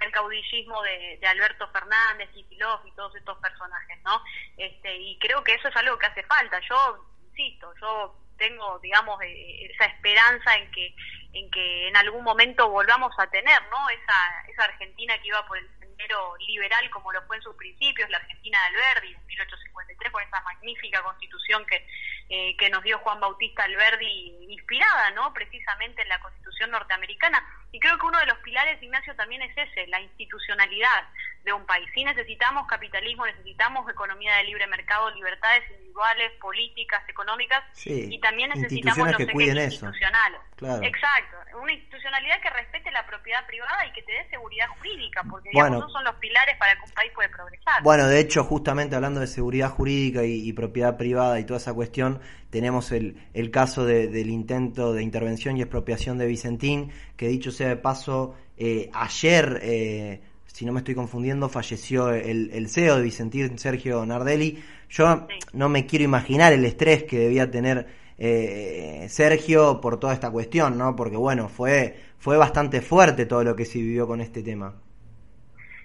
el 0.00 0.12
caudillismo 0.12 0.80
de, 0.82 1.18
Alberto 1.26 1.68
Fernández 1.72 2.30
y 2.34 2.44
Pilov 2.44 2.86
y 2.86 2.92
todos 2.92 3.14
estos 3.16 3.36
personajes, 3.38 3.98
¿no? 4.04 4.22
Este, 4.56 4.96
y 4.96 5.18
creo 5.18 5.42
que 5.42 5.54
eso 5.54 5.68
es 5.68 5.76
algo 5.76 5.98
que 5.98 6.06
hace 6.06 6.22
falta. 6.22 6.60
Yo, 6.60 7.04
insisto, 7.30 7.72
yo 7.80 8.14
tengo, 8.36 8.78
digamos, 8.78 9.20
eh, 9.22 9.70
esa 9.72 9.86
esperanza 9.86 10.56
en 10.56 10.70
que 10.70 10.94
en 11.34 11.50
que 11.50 11.88
en 11.88 11.96
algún 11.96 12.24
momento 12.24 12.70
volvamos 12.70 13.12
a 13.18 13.26
tener, 13.28 13.60
¿no? 13.70 13.88
Esa, 13.90 14.44
esa 14.48 14.64
Argentina 14.64 15.18
que 15.18 15.28
iba 15.28 15.46
por 15.46 15.58
el 15.58 15.68
sendero 15.98 16.36
liberal 16.46 16.88
como 16.90 17.12
lo 17.12 17.22
fue 17.22 17.36
en 17.36 17.42
sus 17.42 17.54
principios, 17.56 18.08
la 18.10 18.18
Argentina 18.18 18.58
de 18.60 18.76
Alberdi 18.76 19.14
en 19.14 19.26
1853, 19.26 20.12
con 20.12 20.22
esa 20.22 20.40
magnífica 20.42 21.02
constitución 21.02 21.66
que, 21.66 21.86
eh, 22.28 22.56
que 22.56 22.70
nos 22.70 22.82
dio 22.82 22.98
Juan 22.98 23.20
Bautista 23.20 23.64
Alberdi, 23.64 24.46
inspirada, 24.48 25.10
¿no? 25.12 25.32
Precisamente 25.32 26.02
en 26.02 26.08
la 26.08 26.20
constitución 26.20 26.70
norteamericana. 26.70 27.44
Y 27.72 27.80
creo 27.80 27.98
que 27.98 28.06
uno 28.06 28.18
de 28.18 28.26
los 28.26 28.38
pilares, 28.38 28.82
Ignacio, 28.82 29.14
también 29.16 29.42
es 29.42 29.56
ese, 29.56 29.86
la 29.88 30.00
institucionalidad 30.00 31.08
de 31.44 31.52
un 31.52 31.66
país. 31.66 31.88
Sí 31.94 32.04
necesitamos 32.04 32.66
capitalismo, 32.66 33.26
necesitamos 33.26 33.90
economía 33.90 34.36
de 34.36 34.44
libre 34.44 34.66
mercado, 34.66 35.10
libertades 35.10 35.68
individuales, 35.70 36.32
políticas, 36.40 37.06
económicas, 37.08 37.64
y 37.84 38.18
también 38.20 38.50
necesitamos 38.50 39.10
los 39.10 39.20
ejes 39.20 39.34
institucionales. 39.34 40.40
Exacto, 40.66 41.36
una 41.62 41.72
institucionalidad 41.72 42.40
que 42.42 42.50
respete 42.50 42.90
la 42.90 43.06
propiedad 43.06 43.46
privada 43.46 43.86
y 43.86 43.92
que 43.92 44.02
te 44.02 44.12
dé 44.12 44.28
seguridad 44.28 44.66
jurídica, 44.76 45.22
porque 45.28 45.50
digamos, 45.50 45.80
no 45.80 45.88
son 45.88 46.04
los 46.04 46.14
pilares 46.16 46.56
para 46.58 46.74
que 46.74 46.80
un 46.86 46.90
país 46.92 47.12
pueda 47.14 47.28
progresar. 47.28 47.82
Bueno, 47.82 48.08
de 48.08 48.20
hecho, 48.20 48.44
justamente 48.44 48.96
hablando 48.96 49.20
de 49.20 49.26
seguridad 49.26 49.70
jurídica 49.70 50.24
y, 50.24 50.52
propiedad 50.52 50.96
privada 50.96 51.38
y 51.38 51.44
toda 51.44 51.58
esa 51.58 51.74
cuestión, 51.74 52.20
tenemos 52.50 52.90
el, 52.90 53.28
el 53.34 53.50
caso 53.50 53.84
del 53.84 54.30
intento 54.30 54.92
de 54.92 55.02
intervención 55.02 55.56
y 55.56 55.62
expropiación 55.62 56.18
de 56.18 56.26
Vicentín, 56.26 56.92
que 57.16 57.28
dicho 57.28 57.52
sea 57.52 57.68
de 57.68 57.76
paso, 57.76 58.36
eh, 58.56 58.90
ayer... 58.92 59.60
Eh, 59.62 60.22
si 60.58 60.64
no 60.66 60.72
me 60.72 60.80
estoy 60.80 60.96
confundiendo, 60.96 61.48
falleció 61.48 62.10
el, 62.10 62.50
el 62.52 62.68
CEO 62.68 62.96
de 62.96 63.02
Vicentín, 63.02 63.58
Sergio 63.60 64.04
Nardelli. 64.04 64.60
Yo 64.88 65.28
no 65.52 65.68
me 65.68 65.86
quiero 65.86 66.04
imaginar 66.04 66.52
el 66.52 66.64
estrés 66.64 67.04
que 67.04 67.16
debía 67.16 67.48
tener 67.48 67.86
eh, 68.18 69.06
Sergio 69.08 69.80
por 69.80 70.00
toda 70.00 70.12
esta 70.12 70.30
cuestión, 70.30 70.76
¿no? 70.76 70.96
Porque 70.96 71.16
bueno, 71.16 71.48
fue, 71.48 72.02
fue 72.18 72.36
bastante 72.36 72.80
fuerte 72.80 73.26
todo 73.26 73.44
lo 73.44 73.54
que 73.54 73.64
se 73.64 73.78
vivió 73.78 74.06
con 74.06 74.20
este 74.20 74.42
tema. 74.42 74.74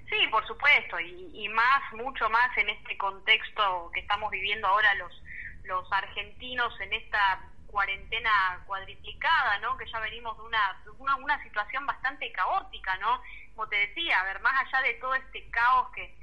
Sí, 0.10 0.28
por 0.32 0.46
supuesto, 0.48 1.00
y, 1.00 1.48
más, 1.50 1.94
mucho 1.94 2.28
más 2.30 2.58
en 2.58 2.70
este 2.70 2.98
contexto 2.98 3.92
que 3.94 4.00
estamos 4.00 4.32
viviendo 4.32 4.68
ahora 4.68 4.94
los, 4.96 5.24
los 5.66 5.92
argentinos 5.92 6.74
en 6.82 6.94
esta 6.94 7.42
cuarentena 7.68 8.64
cuadriplicada, 8.66 9.60
¿no? 9.60 9.78
Que 9.78 9.86
ya 9.92 10.00
venimos 10.00 10.38
de 10.38 10.44
una, 10.44 10.82
una, 10.98 11.16
una 11.18 11.44
situación 11.44 11.86
bastante 11.86 12.32
caótica, 12.32 12.98
¿no? 12.98 13.22
Como 13.56 13.68
te 13.68 13.76
decía, 13.76 14.20
a 14.20 14.26
ver, 14.26 14.40
más 14.42 14.54
allá 14.62 14.84
de 14.88 14.94
todo 14.96 15.14
este 15.16 15.50
caos 15.50 15.90
que 15.94 16.16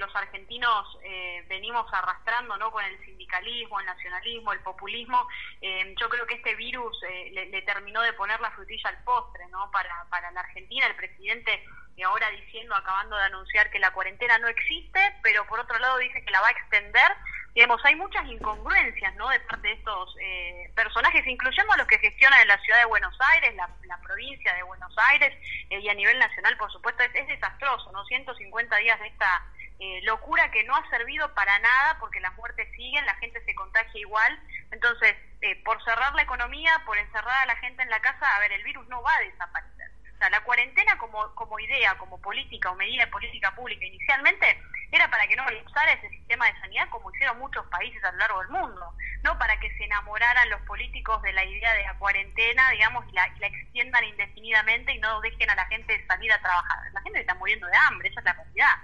los 0.00 0.14
argentinos 0.16 0.98
eh, 1.04 1.44
venimos 1.48 1.86
arrastrando 1.92 2.56
no 2.56 2.72
con 2.72 2.84
el 2.84 2.98
sindicalismo, 3.04 3.78
el 3.78 3.86
nacionalismo, 3.86 4.52
el 4.52 4.60
populismo, 4.60 5.28
eh, 5.60 5.94
yo 6.00 6.08
creo 6.08 6.26
que 6.26 6.34
este 6.34 6.56
virus 6.56 6.98
le, 7.30 7.62
terminó 7.62 8.02
de 8.02 8.12
poner 8.14 8.40
la 8.40 8.50
frutilla 8.50 8.90
al 8.90 9.04
postre 9.04 9.46
no 9.48 9.70
para, 9.70 10.06
para 10.10 10.30
la 10.32 10.40
Argentina. 10.40 10.86
El 10.86 10.96
presidente 10.96 11.62
ahora 12.02 12.28
diciendo, 12.30 12.74
acabando 12.74 13.16
de 13.16 13.24
anunciar 13.24 13.70
que 13.70 13.78
la 13.78 13.92
cuarentena 13.92 14.38
no 14.38 14.48
existe, 14.48 15.00
pero 15.22 15.46
por 15.46 15.60
otro 15.60 15.78
lado 15.78 15.98
dice 15.98 16.24
que 16.24 16.30
la 16.30 16.40
va 16.40 16.48
a 16.48 16.52
extender. 16.52 17.12
Digamos, 17.54 17.84
hay 17.84 17.96
muchas 17.96 18.26
incongruencias 18.26 19.14
¿no? 19.16 19.28
de 19.28 19.40
parte 19.40 19.68
de 19.68 19.74
estos 19.74 20.14
personajes, 20.74 21.26
incluyendo 21.26 21.72
a 21.72 21.76
los 21.76 21.86
que 21.86 21.98
gestionan 21.98 22.40
en 22.42 22.48
la 22.48 22.58
ciudad 22.58 22.78
de 22.78 22.84
Buenos 22.84 23.16
Aires, 23.32 23.54
la, 23.56 23.98
provincia 24.02 24.54
de 24.54 24.62
Buenos 24.62 24.94
Aires, 25.10 25.36
y 25.68 25.88
a 25.88 25.94
nivel 25.94 26.18
nacional, 26.18 26.56
por 26.56 26.70
supuesto, 26.72 27.02
es, 27.02 27.10
es 27.14 27.28
desastroso, 27.28 27.90
¿no? 27.92 28.04
150 28.04 28.76
días 28.76 29.00
de 29.00 29.08
esta 29.08 29.44
eh, 29.82 30.02
locura 30.02 30.50
que 30.50 30.62
no 30.64 30.76
ha 30.76 30.90
servido 30.90 31.32
para 31.32 31.58
nada 31.58 31.96
porque 32.00 32.20
las 32.20 32.36
muertes 32.36 32.70
siguen, 32.76 33.06
la 33.06 33.14
gente 33.14 33.42
se 33.46 33.54
contagia 33.54 33.98
igual. 33.98 34.38
Entonces, 34.70 35.16
eh, 35.40 35.56
por 35.64 35.82
cerrar 35.84 36.14
la 36.14 36.20
economía, 36.20 36.70
por 36.84 36.98
encerrar 36.98 37.34
a 37.42 37.46
la 37.46 37.56
gente 37.56 37.82
en 37.82 37.88
la 37.88 37.98
casa, 38.00 38.26
a 38.36 38.40
ver, 38.40 38.52
el 38.52 38.62
virus 38.62 38.86
no 38.88 39.02
va 39.02 39.14
a 39.14 39.20
desaparecer. 39.20 39.90
Sea, 40.20 40.28
la 40.28 40.44
cuarentena 40.44 40.98
como, 40.98 41.34
como 41.34 41.58
idea, 41.58 41.96
como 41.96 42.20
política 42.20 42.70
o 42.70 42.76
medida 42.76 43.06
de 43.06 43.10
política 43.10 43.54
pública 43.56 43.86
inicialmente 43.86 44.60
era 44.92 45.10
para 45.10 45.26
que 45.26 45.34
no 45.34 45.44
colapsara 45.44 45.94
ese 45.94 46.10
sistema 46.10 46.44
de 46.44 46.60
sanidad 46.60 46.90
como 46.90 47.10
hicieron 47.10 47.38
muchos 47.38 47.64
países 47.68 48.04
a 48.04 48.12
lo 48.12 48.18
largo 48.18 48.40
del 48.40 48.50
mundo, 48.50 48.94
no 49.22 49.38
para 49.38 49.58
que 49.58 49.74
se 49.78 49.84
enamoraran 49.84 50.50
los 50.50 50.60
políticos 50.68 51.22
de 51.22 51.32
la 51.32 51.42
idea 51.42 51.72
de 51.72 51.84
la 51.84 51.96
cuarentena, 51.96 52.70
digamos, 52.70 53.06
y 53.08 53.12
la, 53.12 53.24
extiendan 53.46 54.04
indefinidamente 54.04 54.92
y 54.92 54.98
no 54.98 55.22
dejen 55.22 55.48
a 55.48 55.54
la 55.54 55.64
gente 55.68 56.04
salir 56.06 56.30
a 56.32 56.42
trabajar. 56.42 56.78
La 56.92 57.00
gente 57.00 57.20
está 57.20 57.34
muriendo 57.36 57.66
de 57.66 57.76
hambre, 57.88 58.10
esa 58.10 58.20
es 58.20 58.26
la 58.26 58.34
realidad. 58.34 58.76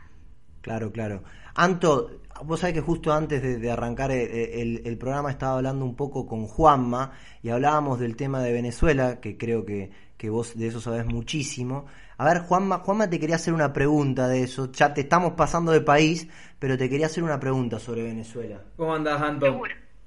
Claro, 0.62 0.90
claro. 0.90 1.22
Anto, 1.54 2.22
vos 2.44 2.60
sabés 2.60 2.74
que 2.74 2.80
justo 2.80 3.12
antes 3.12 3.42
de, 3.42 3.70
arrancar 3.70 4.10
eh, 4.10 4.24
eh, 4.24 4.82
el, 4.84 4.96
programa 4.96 5.30
estaba 5.30 5.56
hablando 5.56 5.84
un 5.84 5.96
poco 5.96 6.26
con 6.26 6.46
Juanma 6.46 7.12
y 7.42 7.50
hablábamos 7.50 8.00
del 8.00 8.16
tema 8.16 8.40
de 8.40 8.52
Venezuela, 8.52 9.20
que 9.20 9.36
creo 9.36 9.66
que, 9.66 9.90
que 10.16 10.30
vos 10.30 10.56
de 10.56 10.68
eso 10.68 10.80
sabés 10.80 11.06
muchísimo. 11.06 11.86
A 12.18 12.24
ver, 12.24 12.42
Juanma, 12.42 12.78
Juanma 12.78 13.08
te 13.10 13.20
quería 13.20 13.36
hacer 13.36 13.52
una 13.52 13.72
pregunta 13.72 14.28
de 14.28 14.42
eso. 14.42 14.72
Ya 14.72 14.94
te 14.94 15.02
estamos 15.02 15.32
pasando 15.32 15.72
de 15.72 15.80
país, 15.80 16.28
pero 16.58 16.78
te 16.78 16.88
quería 16.88 17.06
hacer 17.06 17.22
una 17.22 17.38
pregunta 17.38 17.78
sobre 17.78 18.02
Venezuela. 18.02 18.62
¿Cómo 18.76 18.94
andás, 18.94 19.20
Anto? 19.20 19.62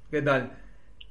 ¿Qué 0.10 0.22
tal? 0.22 0.52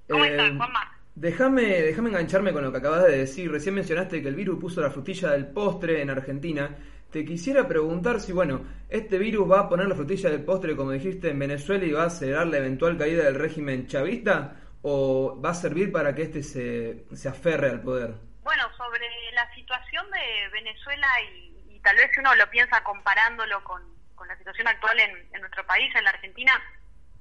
¿Cómo 0.08 0.24
estás, 0.24 0.50
eh, 0.50 0.56
Juanma? 0.56 0.98
Déjame, 1.14 1.82
déjame 1.82 2.10
engancharme 2.10 2.52
con 2.52 2.62
lo 2.62 2.70
que 2.70 2.78
acabas 2.78 3.04
de 3.06 3.18
decir. 3.18 3.50
Recién 3.50 3.74
mencionaste 3.74 4.22
que 4.22 4.28
el 4.28 4.36
virus 4.36 4.60
puso 4.60 4.80
la 4.80 4.90
frutilla 4.90 5.30
del 5.32 5.46
postre 5.48 6.00
en 6.00 6.10
Argentina. 6.10 6.76
Te 7.10 7.24
quisiera 7.24 7.66
preguntar 7.66 8.20
si, 8.20 8.32
bueno, 8.32 8.60
este 8.88 9.18
virus 9.18 9.50
va 9.50 9.60
a 9.60 9.68
poner 9.68 9.88
la 9.88 9.94
frutilla 9.94 10.30
del 10.30 10.44
postre, 10.44 10.76
como 10.76 10.92
dijiste, 10.92 11.30
en 11.30 11.38
Venezuela 11.38 11.84
y 11.84 11.90
va 11.90 12.04
a 12.04 12.06
acelerar 12.06 12.46
la 12.46 12.58
eventual 12.58 12.96
caída 12.96 13.24
del 13.24 13.34
régimen 13.34 13.86
chavista 13.86 14.56
o 14.82 15.40
va 15.44 15.50
a 15.50 15.54
servir 15.54 15.90
para 15.90 16.14
que 16.14 16.22
este 16.22 16.42
se, 16.42 17.04
se 17.12 17.28
aferre 17.28 17.70
al 17.70 17.82
poder. 17.82 18.27
Bueno, 18.48 18.64
sobre 18.78 19.06
la 19.32 19.54
situación 19.54 20.10
de 20.10 20.48
Venezuela 20.48 21.06
y, 21.20 21.78
tal 21.84 21.96
vez 21.96 22.10
uno 22.16 22.34
lo 22.34 22.48
piensa 22.48 22.82
comparándolo 22.82 23.62
con, 23.62 23.82
con 24.14 24.26
la 24.26 24.38
situación 24.38 24.66
actual 24.66 24.98
en, 24.98 25.38
nuestro 25.38 25.66
país, 25.66 25.94
en 25.94 26.02
la 26.02 26.10
Argentina, 26.10 26.52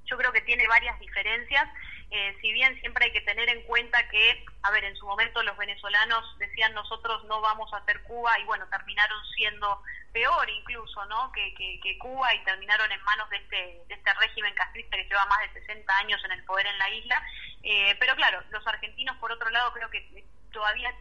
yo 0.06 0.16
creo 0.16 0.32
que 0.32 0.40
tiene 0.40 0.66
varias 0.66 0.98
diferencias 0.98 1.68
eh, 2.10 2.34
si 2.40 2.50
bien 2.54 2.80
siempre 2.80 3.04
hay 3.04 3.12
que 3.12 3.20
tener 3.20 3.46
en 3.50 3.60
cuenta 3.64 4.08
que, 4.08 4.42
a 4.62 4.70
ver, 4.70 4.84
en 4.84 4.96
su 4.96 5.04
momento 5.04 5.42
los 5.42 5.54
venezolanos 5.58 6.24
decían 6.38 6.72
nosotros 6.72 7.22
no 7.24 7.42
vamos 7.42 7.70
a 7.74 7.76
hacer 7.76 8.02
Cuba 8.04 8.38
y 8.38 8.44
bueno, 8.44 8.66
terminaron 8.70 9.22
siendo 9.36 9.82
peor 10.14 10.48
incluso, 10.48 11.04
¿no? 11.04 11.30
Que, 11.32 11.54
que, 11.54 11.98
Cuba 11.98 12.34
y 12.34 12.42
terminaron 12.44 12.90
en 12.90 13.02
manos 13.02 13.28
de 13.28 13.36
este, 13.36 13.82
de 13.86 13.94
este 13.94 14.14
régimen 14.14 14.54
castrista 14.54 14.96
que 14.96 15.04
lleva 15.04 15.26
más 15.26 15.40
de 15.40 15.60
60 15.60 15.98
años 15.98 16.24
en 16.24 16.32
el 16.32 16.44
poder 16.44 16.66
en 16.66 16.78
la 16.78 16.88
isla. 16.88 17.22
Eh, 17.64 17.94
pero 18.00 18.16
claro, 18.16 18.42
los 18.48 18.66
argentinos 18.66 19.14
por 19.18 19.30
otro 19.30 19.50
lado 19.50 19.74
creo 19.74 19.90
que 19.90 20.24
todavía, 20.52 20.94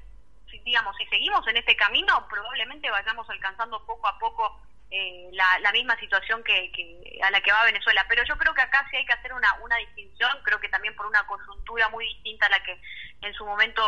digamos, 0.64 0.96
si 0.98 1.06
seguimos 1.06 1.46
en 1.48 1.58
este 1.58 1.76
camino, 1.76 2.28
probablemente 2.30 2.90
vayamos 2.90 3.30
alcanzando 3.30 3.86
poco 3.86 4.08
a 4.08 4.18
poco 4.18 4.60
eh, 4.90 5.30
la, 5.34 5.60
la, 5.60 5.72
misma 5.72 6.00
situación 6.00 6.44
que, 6.44 6.72
que, 6.72 7.20
a 7.22 7.30
la 7.30 7.42
que 7.42 7.52
va 7.52 7.66
Venezuela. 7.66 8.06
Pero 8.08 8.24
yo 8.24 8.38
creo 8.38 8.54
que 8.54 8.62
acá 8.62 8.88
sí 8.90 8.96
hay 8.96 9.06
que 9.06 9.14
hacer 9.14 9.34
una, 9.34 9.54
una 9.62 9.76
distinción, 9.78 10.32
creo 10.44 10.60
que 10.60 10.70
también 10.70 10.96
por 10.96 11.06
una 11.06 11.26
coyuntura 11.28 11.90
muy 11.90 12.06
distinta 12.06 12.46
a 12.46 12.50
la 12.50 12.64
que 12.64 12.80
en 13.22 13.34
su 13.34 13.46
momento 13.46 13.84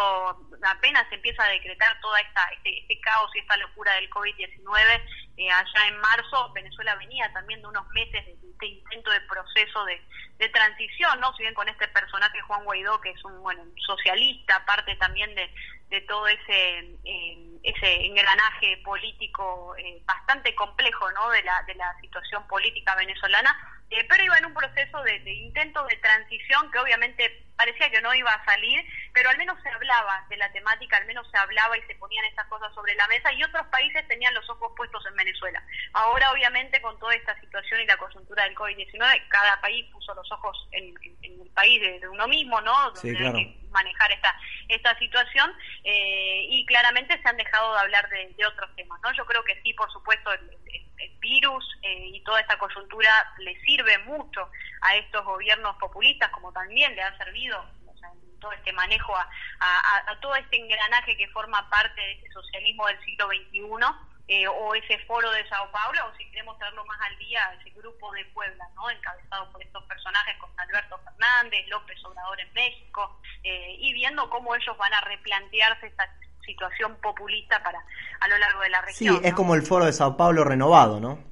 apenas 0.64 1.06
empieza 1.12 1.44
a 1.44 1.50
decretar 1.50 2.00
toda 2.02 2.20
esta 2.20 2.44
este, 2.54 2.80
este 2.80 3.00
caos 3.00 3.32
y 3.36 3.40
esta 3.40 3.56
locura 3.58 3.94
del 3.94 4.10
COVID-19 4.10 5.02
eh, 5.40 5.50
allá 5.50 5.88
en 5.88 5.98
marzo, 6.00 6.52
Venezuela 6.52 6.96
venía 6.96 7.32
también 7.32 7.62
de 7.62 7.68
unos 7.68 7.88
meses 7.92 8.26
de, 8.26 8.36
de 8.60 8.68
intento 8.68 9.10
de 9.10 9.22
proceso 9.22 9.86
de, 9.86 10.02
de, 10.38 10.50
transición, 10.50 11.18
¿no? 11.22 11.34
Si 11.36 11.44
bien 11.44 11.54
con 11.54 11.70
este 11.70 11.88
personaje 11.88 12.42
Juan 12.42 12.66
Guaidó, 12.66 13.00
que 13.00 13.12
es 13.12 13.24
un 13.24 13.42
bueno 13.42 13.64
socialista, 13.88 14.66
parte 14.66 14.98
también 14.98 15.34
de, 15.36 15.50
de 15.88 16.02
todo 16.02 16.28
ese 16.28 16.98
eh, 17.06 17.59
ese 17.64 18.06
engranaje 18.06 18.78
político 18.84 19.76
eh, 19.78 20.02
bastante 20.06 20.56
complejo 20.56 21.12
no 21.12 21.30
de 21.30 21.44
la 21.44 21.64
de 21.64 21.76
la 21.76 21.96
situación 22.02 22.48
política 22.48 22.96
venezolana 22.96 23.56
eh, 23.90 24.06
pero 24.08 24.24
iba 24.24 24.38
en 24.38 24.46
un 24.46 24.54
proceso 24.54 25.02
de, 25.04 25.20
de, 25.20 25.34
intento 25.34 25.86
de 25.86 25.96
transición 25.98 26.72
que 26.72 26.80
obviamente 26.80 27.49
parecía 27.60 27.92
que 27.92 28.00
no 28.00 28.14
iba 28.14 28.32
a 28.32 28.46
salir, 28.46 28.86
pero 29.12 29.30
al 29.30 29.38
menos 29.38 29.62
se 29.62 29.68
hablaba 29.68 30.26
de 30.30 30.38
la 30.38 30.50
temática, 30.54 30.96
al 30.96 31.06
menos 31.06 31.30
se 31.30 31.38
hablaba 31.38 31.78
y 31.78 31.82
se 31.82 31.96
ponían 31.96 32.24
estas 32.24 32.48
cosas 32.48 32.74
sobre 32.74 32.96
la 32.96 33.06
mesa 33.08 33.34
y 33.34 33.44
otros 33.44 33.68
países 33.68 34.08
tenían 34.08 34.34
los 34.34 34.50
ojos 34.50 34.72
puestos 34.78 35.06
en 35.08 35.16
Venezuela. 35.18 35.62
Ahora 35.92 36.32
obviamente 36.32 36.82
con 36.82 36.98
toda 37.00 37.14
esta 37.14 37.38
situación 37.42 37.82
y 37.82 37.86
la 37.86 37.98
coyuntura 37.98 38.46
del 38.46 38.56
COVID-19, 38.56 39.28
cada 39.28 39.60
país 39.60 39.86
puso 39.92 40.16
los 40.16 40.32
ojos 40.32 40.70
en, 40.72 40.94
en, 41.04 41.42
el 41.42 41.50
país 41.50 41.82
de, 41.82 42.08
uno 42.08 42.30
mismo, 42.30 42.62
¿no? 42.62 42.96
Sí, 42.96 43.14
claro. 43.14 43.36
que 43.38 43.58
manejar 43.72 44.14
esta 44.14 44.34
esta 44.70 44.98
situación 44.98 45.52
eh, 45.84 46.46
y 46.48 46.66
claramente 46.66 47.20
se 47.22 47.28
han 47.28 47.36
dejado 47.36 47.74
de 47.74 47.80
hablar 47.82 48.08
de, 48.10 48.34
de, 48.38 48.46
otros 48.46 48.74
temas, 48.76 49.02
¿no? 49.02 49.12
Yo 49.14 49.26
creo 49.26 49.44
que 49.44 49.60
sí, 49.64 49.74
por 49.74 49.92
supuesto, 49.92 50.32
el, 50.32 50.50
el, 50.68 50.86
el 51.00 51.18
virus 51.20 51.66
eh, 51.82 52.12
y 52.14 52.22
toda 52.24 52.40
esta 52.42 52.58
coyuntura 52.58 53.12
le 53.40 53.60
sirve 53.62 53.98
mucho 54.00 54.50
a 54.82 54.96
estos 54.96 55.24
gobiernos 55.26 55.76
populistas, 55.78 56.30
como 56.30 56.52
también 56.52 56.96
le 56.96 57.02
ha 57.02 57.18
servido 57.18 57.49
o 57.58 57.98
sea, 57.98 58.10
todo 58.40 58.52
este 58.52 58.72
manejo 58.74 59.16
a, 59.16 59.28
a, 59.60 60.12
a, 60.12 60.20
todo 60.20 60.36
este 60.36 60.58
engranaje 60.58 61.18
que 61.18 61.28
forma 61.30 61.70
parte 61.70 62.00
de 62.00 62.14
ese 62.14 62.30
socialismo 62.32 62.88
del 62.88 63.00
siglo 63.04 63.28
XXI. 63.28 64.10
Eh, 64.32 64.48
o 64.48 64.76
ese 64.76 65.00
foro 65.08 65.32
de 65.32 65.44
Sao 65.50 65.72
Paulo, 65.72 66.06
o 66.06 66.16
si 66.16 66.24
queremos 66.30 66.56
traerlo 66.60 66.86
más 66.86 67.02
al 67.02 67.18
día, 67.18 67.42
ese 67.60 67.72
grupo 67.72 68.12
de 68.12 68.24
Puebla, 68.26 68.64
¿no? 68.76 68.88
encabezado 68.88 69.52
por 69.52 69.60
estos 69.64 69.84
personajes 69.86 70.38
como 70.38 70.54
Alberto 70.58 71.00
Fernández, 71.00 71.68
López 71.68 71.98
Obrador 72.06 72.40
en 72.40 72.54
México, 72.54 73.20
eh, 73.44 73.76
y 73.80 73.92
viendo 73.94 74.30
cómo 74.30 74.54
ellos 74.54 74.78
van 74.78 74.94
a 74.94 75.02
replantearse 75.02 75.88
esta 75.88 76.08
situación 76.46 76.96
populista 77.02 77.64
para 77.64 77.84
a 78.20 78.28
lo 78.28 78.38
largo 78.38 78.62
de 78.62 78.70
la 78.70 78.82
región. 78.82 79.16
Sí, 79.16 79.22
es 79.26 79.32
¿no? 79.32 79.36
como 79.36 79.56
el 79.56 79.64
foro 79.64 79.86
de 79.86 79.94
Sao 79.94 80.16
Paulo 80.16 80.44
renovado, 80.44 81.00
¿no? 81.00 81.29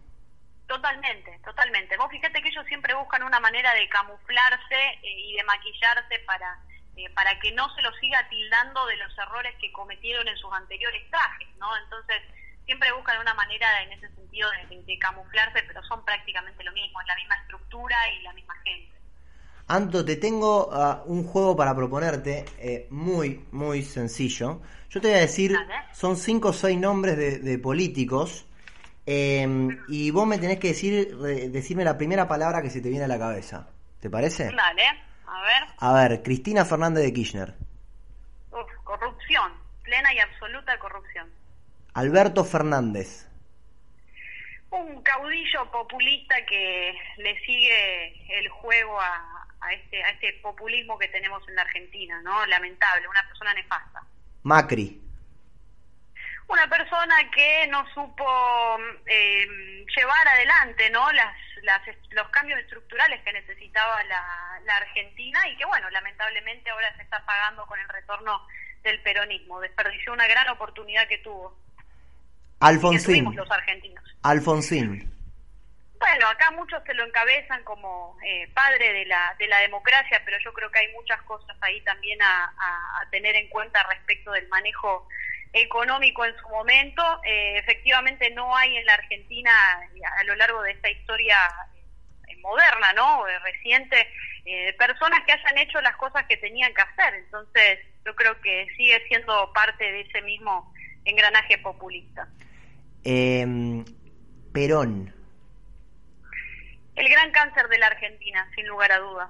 Totalmente, 0.67 1.39
totalmente. 1.45 1.95
Vos 1.97 2.09
fíjate 2.11 2.41
que 2.41 2.49
ellos 2.49 2.65
siempre 2.67 2.93
buscan 2.93 3.23
una 3.23 3.39
manera 3.39 3.73
de 3.73 3.87
camuflarse 3.87 4.99
eh, 5.01 5.29
y 5.29 5.33
de 5.33 5.43
maquillarse 5.43 6.19
para 6.25 6.59
eh, 6.97 7.09
para 7.13 7.39
que 7.39 7.51
no 7.51 7.73
se 7.75 7.81
los 7.83 7.95
siga 7.97 8.27
tildando 8.27 8.83
de 8.87 8.97
los 8.97 9.15
errores 9.19 9.53
que 9.61 9.71
cometieron 9.71 10.27
en 10.27 10.35
sus 10.37 10.51
anteriores 10.51 11.07
trajes, 11.11 11.47
¿no? 11.59 11.67
Entonces 11.77 12.23
siempre 12.65 12.91
buscan 12.91 13.21
una 13.21 13.35
manera 13.35 13.83
en 13.83 13.93
ese 13.93 14.09
sentido 14.15 14.49
de, 14.49 14.75
de, 14.75 14.83
de, 14.83 14.97
camuflarse, 14.97 15.61
pero 15.67 15.83
son 15.83 16.03
prácticamente 16.03 16.63
lo 16.63 16.71
mismo, 16.71 16.99
es 16.99 17.07
la 17.07 17.15
misma 17.15 17.35
estructura 17.35 17.95
y 18.13 18.21
la 18.23 18.33
misma 18.33 18.55
gente. 18.63 18.97
Anto, 19.67 20.03
te 20.03 20.15
tengo 20.15 20.69
uh, 20.69 21.03
un 21.05 21.23
juego 21.23 21.55
para 21.55 21.75
proponerte, 21.75 22.45
eh, 22.57 22.87
muy, 22.89 23.45
muy 23.51 23.83
sencillo. 23.83 24.61
Yo 24.89 24.99
te 24.99 25.09
voy 25.09 25.17
a 25.17 25.21
decir, 25.21 25.55
son 25.93 26.17
cinco 26.17 26.49
o 26.49 26.53
seis 26.53 26.79
nombres 26.79 27.15
de, 27.15 27.37
de 27.37 27.59
políticos 27.59 28.47
eh, 29.09 29.47
y 29.87 30.11
vos 30.11 30.27
me 30.27 30.37
tenés 30.37 30.59
que 30.59 30.67
decir 30.67 31.15
decirme 31.17 31.85
la 31.85 31.97
primera 31.97 32.27
palabra 32.27 32.61
que 32.61 32.69
se 32.69 32.81
te 32.81 32.89
viene 32.89 33.05
a 33.05 33.07
la 33.07 33.17
cabeza. 33.17 33.69
¿Te 34.01 34.09
parece? 34.09 34.51
Dale, 34.51 34.83
a 35.25 35.41
ver. 35.41 35.63
A 35.77 35.93
ver, 35.93 36.23
Cristina 36.23 36.65
Fernández 36.65 37.05
de 37.05 37.13
Kirchner. 37.13 37.53
Uf, 38.51 38.69
corrupción, 38.83 39.53
plena 39.81 40.13
y 40.13 40.19
absoluta 40.19 40.77
corrupción. 40.77 41.29
Alberto 41.93 42.43
Fernández. 42.43 43.29
Un 44.71 45.01
caudillo 45.01 45.71
populista 45.71 46.35
que 46.45 46.93
le 47.17 47.39
sigue 47.45 48.39
el 48.39 48.49
juego 48.49 48.99
a, 48.99 49.47
a, 49.61 49.73
este, 49.73 50.03
a 50.03 50.09
este 50.09 50.33
populismo 50.43 50.99
que 50.99 51.07
tenemos 51.07 51.41
en 51.47 51.55
la 51.55 51.61
Argentina, 51.61 52.21
¿no? 52.23 52.45
Lamentable, 52.45 53.07
una 53.07 53.25
persona 53.25 53.53
nefasta. 53.53 54.03
Macri 54.43 55.06
una 56.47 56.67
persona 56.69 57.15
que 57.33 57.67
no 57.67 57.85
supo 57.93 58.79
eh, 59.05 59.85
llevar 59.95 60.27
adelante 60.27 60.89
no 60.89 61.11
las, 61.11 61.35
las, 61.63 61.81
los 62.11 62.29
cambios 62.29 62.59
estructurales 62.59 63.21
que 63.23 63.33
necesitaba 63.33 64.01
la, 64.05 64.59
la, 64.63 64.77
Argentina 64.77 65.45
y 65.49 65.57
que 65.57 65.65
bueno 65.65 65.89
lamentablemente 65.89 66.69
ahora 66.69 66.95
se 66.95 67.03
está 67.03 67.23
pagando 67.25 67.65
con 67.65 67.79
el 67.79 67.89
retorno 67.89 68.41
del 68.83 69.01
peronismo. 69.01 69.59
Desperdició 69.59 70.13
una 70.13 70.27
gran 70.27 70.47
oportunidad 70.49 71.07
que 71.07 71.17
tuvo. 71.17 71.57
Alfonsín. 72.59 73.29
que 73.29 73.35
los 73.35 73.51
argentinos. 73.51 74.03
Alfonsín. 74.23 75.13
Bueno 75.99 76.27
acá 76.27 76.51
muchos 76.51 76.81
se 76.85 76.93
lo 76.93 77.03
encabezan 77.05 77.63
como 77.65 78.17
eh, 78.23 78.47
padre 78.53 78.93
de 78.93 79.05
la 79.05 79.35
de 79.37 79.47
la 79.47 79.59
democracia 79.59 80.21
pero 80.23 80.37
yo 80.45 80.53
creo 80.53 80.71
que 80.71 80.79
hay 80.79 80.93
muchas 80.93 81.21
cosas 81.23 81.57
ahí 81.59 81.81
también 81.81 82.21
a, 82.21 82.45
a, 82.45 83.01
a 83.01 83.09
tener 83.09 83.35
en 83.35 83.49
cuenta 83.49 83.83
respecto 83.83 84.31
del 84.31 84.47
manejo 84.47 85.09
económico 85.61 86.25
en 86.25 86.35
su 86.37 86.49
momento. 86.49 87.03
Eh, 87.23 87.57
efectivamente 87.57 88.29
no 88.31 88.55
hay 88.55 88.77
en 88.77 88.85
la 88.85 88.93
Argentina 88.95 89.51
a 90.19 90.23
lo 90.23 90.35
largo 90.35 90.61
de 90.63 90.71
esta 90.71 90.89
historia 90.89 91.37
eh, 92.27 92.35
moderna, 92.37 92.93
¿no? 92.93 93.27
Eh, 93.27 93.39
reciente, 93.39 94.07
personas 94.77 95.19
que 95.25 95.33
hayan 95.33 95.57
hecho 95.57 95.81
las 95.81 95.97
cosas 95.97 96.25
que 96.27 96.37
tenían 96.37 96.73
que 96.73 96.81
hacer. 96.81 97.15
Entonces 97.15 97.79
yo 98.05 98.15
creo 98.15 98.39
que 98.41 98.67
sigue 98.77 99.05
siendo 99.07 99.51
parte 99.53 99.83
de 99.83 100.01
ese 100.01 100.21
mismo 100.21 100.73
engranaje 101.03 101.57
populista. 101.57 102.27
Eh, 103.03 103.45
Perón. 104.53 105.13
El 106.95 107.09
gran 107.09 107.31
cáncer 107.31 107.67
de 107.67 107.77
la 107.77 107.87
Argentina, 107.87 108.49
sin 108.55 108.67
lugar 108.67 108.91
a 108.91 108.99
dudas. 108.99 109.29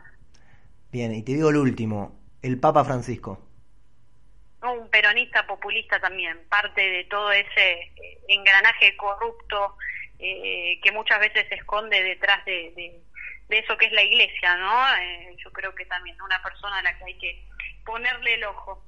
Bien, 0.92 1.13
y 1.13 1.24
te 1.24 1.34
digo 1.34 1.50
el 1.50 1.58
último, 1.58 2.18
el 2.42 2.60
Papa 2.60 2.86
Francisco 2.86 3.47
un 4.63 4.89
peronista 4.89 5.46
populista 5.46 6.00
también, 6.00 6.39
parte 6.50 6.82
de 6.82 7.04
todo 7.06 7.32
ese 7.32 7.72
eh, 7.72 8.20
engranaje 8.28 8.96
corrupto 8.98 9.76
eh, 10.20 10.80
que 10.82 10.91
muchas 10.91 11.20
veces 11.20 11.48
se 11.48 11.56
esconde 11.56 12.02
detrás 12.02 12.43
de, 12.46 12.74
de, 12.76 13.60
eso 13.60 13.78
que 13.78 13.86
es 13.86 13.91
la 13.91 14.02
iglesia, 14.02 14.56
¿no? 14.58 14.96
Eh, 15.02 15.36
yo 15.43 15.52
creo 15.52 15.74
que 15.76 15.86
también 15.86 16.20
una 16.22 16.41
persona 16.41 16.80
a 16.80 16.82
la 16.82 16.98
que 16.98 17.06
hay 17.06 17.17
que 17.20 17.43
ponerle 17.86 18.34
el 18.34 18.43
ojo. 18.46 18.84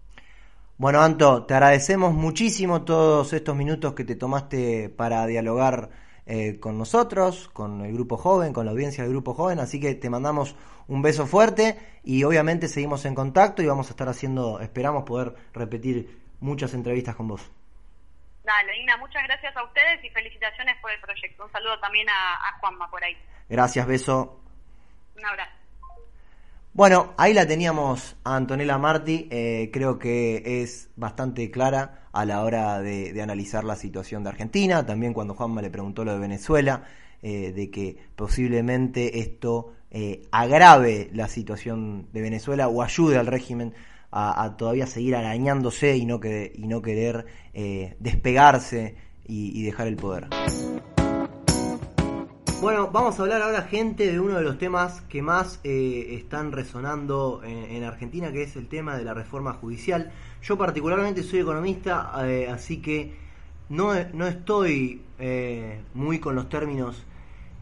Bueno, 0.78 1.02
Anto, 1.02 1.46
te 1.46 1.54
agradecemos 1.54 2.14
muchísimo 2.14 2.84
todos 2.84 3.34
estos 3.34 3.56
minutos 3.56 3.94
que 3.94 4.06
te 4.06 4.16
tomaste 4.16 4.90
para 4.90 5.26
dialogar 5.28 5.90
eh, 6.26 6.60
con 6.60 6.78
nosotros, 6.78 7.50
con 7.50 7.84
el 7.84 7.94
grupo 7.94 8.16
joven, 8.16 8.54
con 8.54 8.66
la 8.66 8.72
audiencia 8.72 9.04
del 9.04 9.14
grupo 9.14 9.34
joven, 9.34 9.60
así 9.60 9.80
que 9.80 9.96
te 9.96 10.10
mandamos 10.10 10.56
un 10.90 11.04
beso 11.04 11.28
fuerte 11.28 11.78
y 12.04 12.24
obviamente 12.24 12.68
seguimos 12.68 13.06
en 13.06 13.16
contacto 13.16 13.62
y 13.62 13.68
vamos 13.68 13.88
a 13.88 13.92
estar 13.92 14.10
haciendo, 14.10 14.60
esperamos 14.60 15.04
poder 15.04 15.36
repetir 15.54 16.20
muchas 16.40 16.74
entrevistas 16.74 17.16
con 17.16 17.28
vos. 17.28 17.50
Dale, 18.44 18.76
Ina, 18.82 18.98
muchas 18.98 19.24
gracias 19.24 19.56
a 19.56 19.64
ustedes 19.64 20.04
y 20.04 20.10
felicitaciones 20.10 20.76
por 20.82 20.92
el 20.92 21.00
proyecto. 21.00 21.46
Un 21.46 21.52
saludo 21.52 21.80
también 21.80 22.10
a, 22.10 22.34
a 22.34 22.60
Juanma 22.60 22.90
por 22.90 23.04
ahí. 23.04 23.16
Gracias, 23.48 23.86
beso. 23.86 24.42
Un 25.16 25.26
abrazo. 25.26 25.52
Bueno, 26.74 27.14
ahí 27.18 27.34
la 27.34 27.46
teníamos 27.46 28.16
a 28.24 28.36
Antonella 28.36 28.78
Marti, 28.80 29.28
eh, 29.30 29.70
creo 29.72 30.00
que 30.00 30.62
es 30.64 30.90
bastante 30.96 31.52
clara 31.52 32.08
a 32.12 32.26
la 32.26 32.44
hora 32.44 32.80
de, 32.80 33.14
de, 33.14 33.22
analizar 33.22 33.64
la 33.64 33.76
situación 33.76 34.24
de 34.24 34.30
Argentina, 34.30 34.86
también 34.86 35.14
cuando 35.14 35.36
Juanma 35.36 35.62
le 35.62 35.70
preguntó 35.70 36.04
lo 36.06 36.14
de 36.14 36.20
Venezuela, 36.20 36.84
eh, 37.22 37.52
de 37.52 37.70
que 37.70 37.98
posiblemente 38.16 39.20
esto 39.20 39.76
eh, 39.92 40.28
agrave 40.32 41.10
la 41.14 41.28
situación 41.28 42.10
de 42.14 42.22
Venezuela 42.22 42.68
o 42.68 42.84
ayude 42.84 43.18
al 43.18 43.26
régimen 43.26 43.74
a, 44.12 44.44
a 44.44 44.56
todavía 44.56 44.86
seguir 44.86 45.16
arañándose 45.16 45.98
y 45.98 46.06
no, 46.06 46.20
querer 46.20 47.26
eh, 47.56 47.96
despegarse 48.00 48.96
y, 49.26 49.64
dejar 49.64 49.88
el 49.88 49.96
poder. 49.96 50.28
Bueno, 52.62 52.90
vamos 52.92 53.20
a 53.20 53.24
hablar 53.24 53.42
ahora, 53.42 53.64
gente, 53.64 54.12
de 54.12 54.20
uno 54.20 54.38
de 54.38 54.44
los 54.44 54.60
temas 54.60 55.02
que 55.02 55.24
más 55.24 55.60
eh, 55.64 56.10
están 56.12 56.52
resonando 56.52 57.42
en, 57.44 57.76
en 57.76 57.84
Argentina, 57.84 58.32
que 58.32 58.44
es 58.44 58.56
el 58.58 58.68
tema 58.68 58.96
de 58.96 59.04
la 59.04 59.16
reforma 59.16 59.54
judicial. 59.54 60.12
Yo 60.44 60.58
particularmente 60.58 61.24
soy 61.24 61.40
economista, 61.40 62.12
así 62.52 62.82
que 62.82 63.16
no, 63.70 63.94
no 64.14 64.28
estoy 64.28 65.02
muy 65.94 66.20
con 66.20 66.36
los 66.36 66.50
términos 66.50 67.06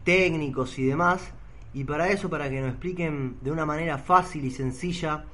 técnicos 0.04 0.78
y 0.78 0.84
demás, 0.84 1.32
y 1.80 1.84
para 1.84 2.08
eso, 2.10 2.28
para 2.28 2.48
que 2.50 2.60
nos 2.60 2.70
expliquen 2.70 3.36
de 3.40 3.50
una 3.50 3.64
manera 3.66 3.98
fácil 3.98 4.44
y 4.44 4.50
sencilla 4.50 5.24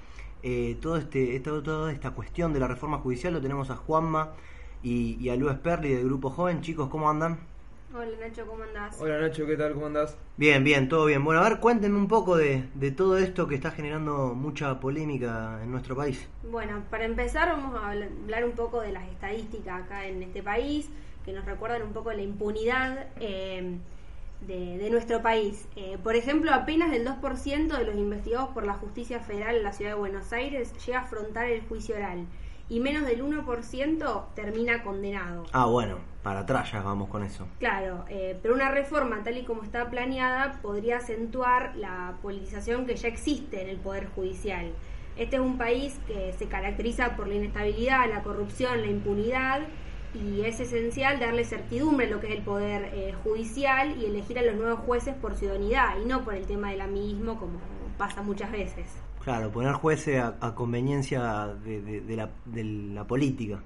eh, 0.42 0.76
todo 0.80 0.96
este, 0.98 1.36
esta- 1.36 1.62
toda 1.62 1.90
esta 1.92 2.10
cuestión 2.10 2.52
de 2.52 2.60
la 2.60 2.68
reforma 2.68 2.98
judicial, 2.98 3.32
lo 3.32 3.40
tenemos 3.40 3.70
a 3.70 3.76
Juanma 3.76 4.32
y, 4.82 5.16
y 5.20 5.28
a 5.30 5.36
Luis 5.36 5.54
Perli 5.58 5.94
del 5.94 6.04
Grupo 6.04 6.28
Joven. 6.30 6.60
Chicos, 6.60 6.88
¿cómo 6.90 7.08
andan? 7.08 7.38
Hola 7.94 8.10
Nacho, 8.20 8.44
¿cómo 8.46 8.62
andás? 8.64 8.96
Hola 9.00 9.20
Nacho, 9.20 9.46
¿qué 9.46 9.56
tal? 9.56 9.72
¿Cómo 9.72 9.86
andás? 9.86 10.16
Bien, 10.36 10.64
bien, 10.64 10.88
todo 10.88 11.06
bien. 11.06 11.24
Bueno, 11.24 11.40
a 11.40 11.48
ver, 11.48 11.60
cuéntenme 11.60 11.96
un 11.96 12.08
poco 12.08 12.36
de, 12.36 12.68
de 12.74 12.90
todo 12.90 13.16
esto 13.16 13.46
que 13.46 13.54
está 13.54 13.70
generando 13.70 14.34
mucha 14.34 14.80
polémica 14.80 15.60
en 15.62 15.70
nuestro 15.70 15.94
país. 15.96 16.28
Bueno, 16.50 16.82
para 16.90 17.04
empezar 17.04 17.48
vamos 17.48 17.74
a 17.74 17.92
habl- 17.94 18.10
hablar 18.24 18.44
un 18.44 18.52
poco 18.52 18.80
de 18.80 18.92
las 18.92 19.08
estadísticas 19.08 19.84
acá 19.84 20.06
en 20.06 20.22
este 20.22 20.42
país, 20.42 20.90
que 21.24 21.32
nos 21.32 21.44
recuerdan 21.46 21.82
un 21.82 21.92
poco 21.92 22.12
la 22.12 22.22
impunidad 22.22 23.06
eh, 23.20 23.78
de, 24.46 24.78
de 24.78 24.90
nuestro 24.90 25.22
país. 25.22 25.68
Eh, 25.76 25.98
por 26.02 26.16
ejemplo, 26.16 26.52
apenas 26.52 26.92
el 26.92 27.06
2% 27.06 27.78
de 27.78 27.84
los 27.84 27.94
investigados 27.96 28.50
por 28.50 28.66
la 28.66 28.74
justicia 28.74 29.20
federal 29.20 29.56
en 29.56 29.62
la 29.62 29.72
ciudad 29.72 29.92
de 29.92 29.98
Buenos 29.98 30.32
Aires 30.32 30.72
llega 30.84 31.00
a 31.00 31.02
afrontar 31.02 31.46
el 31.46 31.62
juicio 31.62 31.96
oral 31.96 32.26
y 32.68 32.80
menos 32.80 33.06
del 33.06 33.22
1% 33.22 34.24
termina 34.34 34.82
condenado. 34.82 35.44
Ah, 35.52 35.66
bueno, 35.66 35.98
para 36.22 36.40
atrás 36.40 36.72
ya 36.72 36.80
vamos 36.80 37.08
con 37.08 37.22
eso. 37.22 37.46
Claro, 37.58 38.04
eh, 38.08 38.38
pero 38.42 38.54
una 38.54 38.70
reforma 38.70 39.22
tal 39.22 39.36
y 39.36 39.44
como 39.44 39.62
está 39.62 39.90
planeada 39.90 40.60
podría 40.62 40.98
acentuar 40.98 41.76
la 41.76 42.14
politización 42.22 42.86
que 42.86 42.96
ya 42.96 43.08
existe 43.08 43.62
en 43.62 43.68
el 43.68 43.76
Poder 43.76 44.08
Judicial. 44.14 44.72
Este 45.16 45.36
es 45.36 45.42
un 45.42 45.58
país 45.58 45.98
que 46.06 46.32
se 46.32 46.46
caracteriza 46.46 47.16
por 47.16 47.28
la 47.28 47.34
inestabilidad, 47.34 48.08
la 48.08 48.22
corrupción, 48.22 48.80
la 48.80 48.88
impunidad 48.88 49.60
y 50.14 50.42
es 50.42 50.60
esencial 50.60 51.18
darle 51.18 51.44
certidumbre 51.44 52.06
a 52.06 52.10
lo 52.10 52.20
que 52.20 52.28
es 52.28 52.34
el 52.34 52.42
Poder 52.42 52.90
eh, 52.94 53.14
Judicial 53.24 53.96
y 54.00 54.06
elegir 54.06 54.38
a 54.38 54.42
los 54.42 54.54
nuevos 54.54 54.80
jueces 54.80 55.14
por 55.14 55.34
ciudadanía 55.34 55.96
y 56.02 56.06
no 56.06 56.24
por 56.24 56.34
el 56.34 56.46
tema 56.46 56.70
del 56.70 56.80
amiguismo 56.80 57.38
como 57.38 57.58
pasa 57.98 58.22
muchas 58.22 58.50
veces. 58.50 58.86
Claro, 59.22 59.50
poner 59.50 59.72
jueces 59.72 60.20
a, 60.20 60.36
a 60.40 60.54
conveniencia 60.54 61.54
de, 61.64 62.16
la, 62.16 62.30
de 62.44 62.64
la 62.64 63.06
política. 63.06 63.62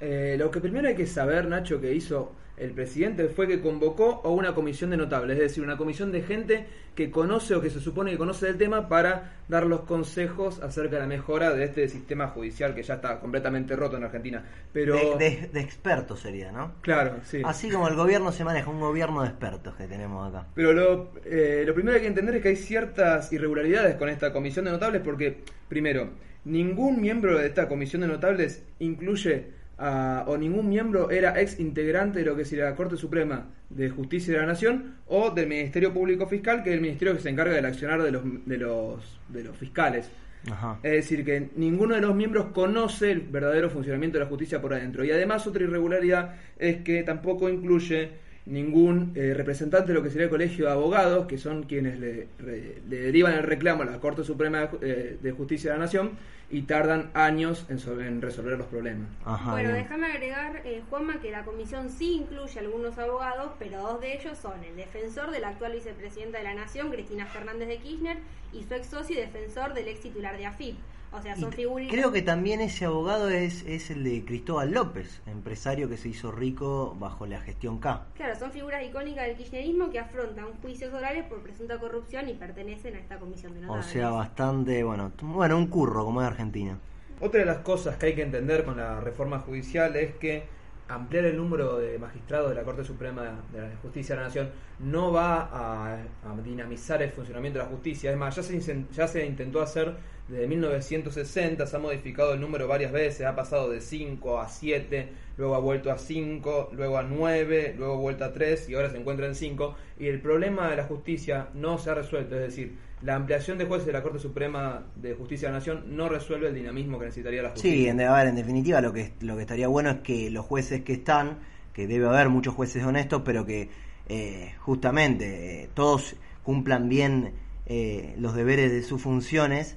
Eh, 0.00 0.36
lo 0.38 0.50
que 0.50 0.60
primero 0.60 0.88
hay 0.88 0.94
que 0.94 1.06
saber, 1.06 1.46
Nacho, 1.48 1.80
que 1.80 1.94
hizo 1.94 2.32
el 2.56 2.70
presidente 2.70 3.28
fue 3.28 3.46
que 3.46 3.60
convocó 3.60 4.22
a 4.24 4.28
una 4.28 4.54
comisión 4.54 4.88
de 4.90 4.96
notables, 4.96 5.36
es 5.36 5.42
decir, 5.42 5.62
una 5.62 5.76
comisión 5.76 6.10
de 6.10 6.22
gente 6.22 6.66
que 6.94 7.10
conoce 7.10 7.54
o 7.54 7.60
que 7.60 7.68
se 7.68 7.80
supone 7.80 8.10
que 8.10 8.16
conoce 8.16 8.46
del 8.46 8.56
tema 8.56 8.88
para 8.88 9.34
dar 9.48 9.66
los 9.66 9.80
consejos 9.82 10.62
acerca 10.62 10.96
de 10.96 11.02
la 11.02 11.06
mejora 11.06 11.52
de 11.52 11.64
este 11.64 11.86
sistema 11.90 12.28
judicial 12.28 12.74
que 12.74 12.82
ya 12.82 12.94
está 12.94 13.20
completamente 13.20 13.76
roto 13.76 13.98
en 13.98 14.04
Argentina. 14.04 14.42
Pero, 14.72 15.18
De, 15.18 15.30
de- 15.42 15.48
de 15.52 15.60
expertos 15.60 16.20
sería, 16.20 16.50
¿no? 16.50 16.72
claro, 16.80 17.16
sí. 17.24 17.42
Así 17.44 17.70
como 17.70 17.88
el 17.88 17.94
gobierno 17.94 18.32
se 18.32 18.44
maneja, 18.44 18.70
un 18.70 18.80
gobierno 18.80 19.20
de 19.22 19.28
expertos 19.28 19.74
que 19.76 19.86
tenemos 19.86 20.26
acá. 20.26 20.46
Pero 20.54 20.72
lo, 20.72 21.10
eh, 21.26 21.62
lo 21.66 21.74
primero 21.74 21.92
que 21.92 21.96
hay 21.98 22.02
que 22.04 22.08
entender 22.08 22.36
es 22.36 22.42
que 22.42 22.48
hay 22.48 22.56
ciertas 22.56 23.30
irregularidades 23.34 23.96
con 23.96 24.08
esta 24.08 24.32
comisión 24.32 24.64
de 24.64 24.70
notables 24.70 25.02
porque, 25.02 25.42
primero, 25.68 26.08
ningún 26.46 27.02
miembro 27.02 27.36
de 27.38 27.46
esta 27.48 27.68
comisión 27.68 28.00
de 28.00 28.08
notables 28.08 28.62
incluye 28.78 29.55
o 29.78 30.36
ningún 30.38 30.68
miembro 30.68 31.10
era 31.10 31.40
ex 31.40 31.60
integrante 31.60 32.20
de 32.20 32.24
lo 32.24 32.36
que 32.36 32.44
sería 32.44 32.64
la 32.64 32.74
Corte 32.74 32.96
Suprema 32.96 33.46
de 33.68 33.90
Justicia 33.90 34.34
de 34.34 34.40
la 34.40 34.46
Nación 34.46 34.96
o 35.06 35.30
del 35.30 35.48
Ministerio 35.48 35.92
Público 35.92 36.26
Fiscal, 36.26 36.62
que 36.62 36.70
es 36.70 36.76
el 36.76 36.80
ministerio 36.80 37.14
que 37.14 37.22
se 37.22 37.28
encarga 37.28 37.54
del 37.54 37.66
accionar 37.66 38.02
de 38.02 38.10
los, 38.10 38.22
de 38.46 38.58
los, 38.58 39.20
de 39.28 39.44
los 39.44 39.56
fiscales. 39.56 40.10
Ajá. 40.50 40.78
Es 40.82 40.92
decir, 40.92 41.24
que 41.24 41.50
ninguno 41.56 41.94
de 41.96 42.00
los 42.00 42.14
miembros 42.14 42.46
conoce 42.54 43.10
el 43.10 43.20
verdadero 43.20 43.68
funcionamiento 43.68 44.18
de 44.18 44.24
la 44.24 44.30
justicia 44.30 44.60
por 44.60 44.72
adentro. 44.72 45.04
Y 45.04 45.10
además 45.10 45.46
otra 45.46 45.64
irregularidad 45.64 46.36
es 46.58 46.78
que 46.82 47.02
tampoco 47.02 47.48
incluye 47.48 48.10
ningún 48.46 49.12
eh, 49.16 49.34
representante 49.34 49.88
de 49.88 49.94
lo 49.94 50.02
que 50.02 50.10
sería 50.10 50.24
el 50.24 50.30
colegio 50.30 50.66
de 50.66 50.72
abogados, 50.72 51.26
que 51.26 51.36
son 51.36 51.64
quienes 51.64 51.98
le, 51.98 52.28
re- 52.38 52.80
le 52.88 52.96
derivan 53.00 53.34
el 53.34 53.42
reclamo 53.42 53.82
a 53.82 53.86
la 53.86 53.98
Corte 53.98 54.22
Suprema 54.24 54.60
de, 54.60 54.68
Ju- 54.70 54.78
eh, 54.82 55.18
de 55.20 55.32
Justicia 55.32 55.72
de 55.72 55.78
la 55.78 55.84
Nación 55.84 56.12
y 56.48 56.62
tardan 56.62 57.10
años 57.14 57.66
en, 57.68 57.80
so- 57.80 58.00
en 58.00 58.22
resolver 58.22 58.56
los 58.56 58.68
problemas. 58.68 59.08
Ajá. 59.24 59.50
bueno, 59.50 59.70
bien. 59.72 59.82
déjame 59.82 60.06
agregar, 60.06 60.62
eh, 60.64 60.80
Juanma, 60.88 61.20
que 61.20 61.32
la 61.32 61.44
comisión 61.44 61.90
sí 61.90 62.12
incluye 62.22 62.60
algunos 62.60 62.96
abogados, 62.98 63.50
pero 63.58 63.82
dos 63.82 64.00
de 64.00 64.14
ellos 64.16 64.38
son 64.38 64.62
el 64.62 64.76
defensor 64.76 65.32
de 65.32 65.40
la 65.40 65.48
actual 65.48 65.72
vicepresidenta 65.72 66.38
de 66.38 66.44
la 66.44 66.54
Nación, 66.54 66.90
Cristina 66.92 67.26
Fernández 67.26 67.66
de 67.66 67.78
Kirchner, 67.78 68.18
y 68.52 68.62
su 68.62 68.74
ex 68.74 68.86
socio 68.86 69.16
y 69.16 69.20
defensor 69.20 69.74
del 69.74 69.88
ex 69.88 70.00
titular 70.00 70.36
de 70.38 70.46
AFIP. 70.46 70.76
O 71.16 71.22
sea, 71.22 71.34
Y 71.80 71.88
creo 71.88 72.12
que 72.12 72.22
también 72.22 72.60
ese 72.60 72.84
abogado 72.84 73.28
es, 73.30 73.64
es 73.66 73.90
el 73.90 74.04
de 74.04 74.24
Cristóbal 74.24 74.72
López, 74.72 75.22
empresario 75.26 75.88
que 75.88 75.96
se 75.96 76.08
hizo 76.10 76.30
rico 76.30 76.94
bajo 76.98 77.26
la 77.26 77.40
gestión 77.40 77.78
K. 77.78 78.06
Claro, 78.14 78.38
son 78.38 78.50
figuras 78.52 78.84
icónicas 78.84 79.26
del 79.26 79.36
kirchnerismo 79.36 79.90
que 79.90 79.98
afrontan 79.98 80.46
juicios 80.60 80.92
orales 80.92 81.24
por 81.24 81.42
presunta 81.42 81.78
corrupción 81.78 82.28
y 82.28 82.34
pertenecen 82.34 82.96
a 82.96 82.98
esta 82.98 83.18
comisión 83.18 83.54
de 83.54 83.60
O 83.60 83.62
notables. 83.62 83.86
sea, 83.86 84.10
bastante, 84.10 84.82
bueno, 84.84 85.12
bueno, 85.22 85.56
un 85.56 85.68
curro 85.68 86.04
como 86.04 86.20
es 86.20 86.26
Argentina. 86.28 86.78
Otra 87.20 87.40
de 87.40 87.46
las 87.46 87.58
cosas 87.58 87.96
que 87.96 88.06
hay 88.06 88.14
que 88.14 88.22
entender 88.22 88.64
con 88.64 88.76
la 88.76 89.00
reforma 89.00 89.38
judicial 89.40 89.96
es 89.96 90.14
que 90.16 90.44
ampliar 90.88 91.24
el 91.24 91.36
número 91.36 91.78
de 91.78 91.98
magistrados 91.98 92.50
de 92.50 92.54
la 92.56 92.62
Corte 92.62 92.84
Suprema 92.84 93.42
de 93.52 93.60
la 93.60 93.76
Justicia 93.82 94.14
de 94.14 94.20
la 94.20 94.26
Nación 94.28 94.50
no 94.78 95.12
va 95.12 95.48
a, 95.50 95.94
a 95.94 96.36
dinamizar 96.44 97.02
el 97.02 97.10
funcionamiento 97.10 97.58
de 97.58 97.64
la 97.64 97.70
justicia. 97.70 98.10
Es 98.10 98.16
más, 98.16 98.36
ya 98.36 98.42
se, 98.42 98.84
ya 98.92 99.08
se 99.08 99.26
intentó 99.26 99.62
hacer 99.62 99.96
desde 100.28 100.48
1960, 100.48 101.66
se 101.66 101.76
ha 101.76 101.78
modificado 101.78 102.34
el 102.34 102.40
número 102.40 102.66
varias 102.66 102.90
veces, 102.90 103.26
ha 103.26 103.36
pasado 103.36 103.70
de 103.70 103.80
5 103.80 104.40
a 104.40 104.48
7, 104.48 105.08
luego 105.36 105.54
ha 105.54 105.60
vuelto 105.60 105.92
a 105.92 105.98
5, 105.98 106.70
luego 106.72 106.98
a 106.98 107.02
9, 107.02 107.74
luego 107.78 107.94
ha 107.94 107.98
vuelto 107.98 108.24
a 108.24 108.32
3 108.32 108.68
y 108.68 108.74
ahora 108.74 108.90
se 108.90 108.98
encuentra 108.98 109.26
en 109.26 109.34
5. 109.34 109.76
Y 110.00 110.06
el 110.06 110.20
problema 110.20 110.68
de 110.68 110.76
la 110.76 110.84
justicia 110.84 111.48
no 111.54 111.78
se 111.78 111.90
ha 111.90 111.94
resuelto, 111.94 112.34
es 112.34 112.40
decir, 112.40 112.76
la 113.02 113.14
ampliación 113.14 113.58
de 113.58 113.66
jueces 113.66 113.86
de 113.86 113.92
la 113.92 114.02
Corte 114.02 114.18
Suprema 114.18 114.84
de 114.96 115.14
Justicia 115.14 115.48
de 115.48 115.52
la 115.52 115.58
Nación 115.58 115.96
no 115.96 116.08
resuelve 116.08 116.48
el 116.48 116.54
dinamismo 116.54 116.98
que 116.98 117.04
necesitaría 117.04 117.42
la 117.42 117.50
justicia. 117.50 117.76
Sí, 117.76 117.88
en, 117.88 118.00
a 118.00 118.16
ver, 118.16 118.26
en 118.26 118.36
definitiva 118.36 118.80
lo 118.80 118.92
que, 118.92 119.12
lo 119.20 119.36
que 119.36 119.42
estaría 119.42 119.68
bueno 119.68 119.90
es 119.90 119.98
que 119.98 120.30
los 120.30 120.44
jueces 120.44 120.82
que 120.82 120.94
están, 120.94 121.38
que 121.72 121.86
debe 121.86 122.08
haber 122.08 122.30
muchos 122.30 122.54
jueces 122.54 122.82
honestos, 122.84 123.22
pero 123.24 123.44
que 123.44 123.68
eh, 124.08 124.54
justamente 124.58 125.62
eh, 125.62 125.68
todos 125.74 126.16
cumplan 126.42 126.88
bien 126.88 127.34
eh, 127.66 128.14
los 128.18 128.34
deberes 128.34 128.72
de 128.72 128.82
sus 128.82 129.02
funciones 129.02 129.76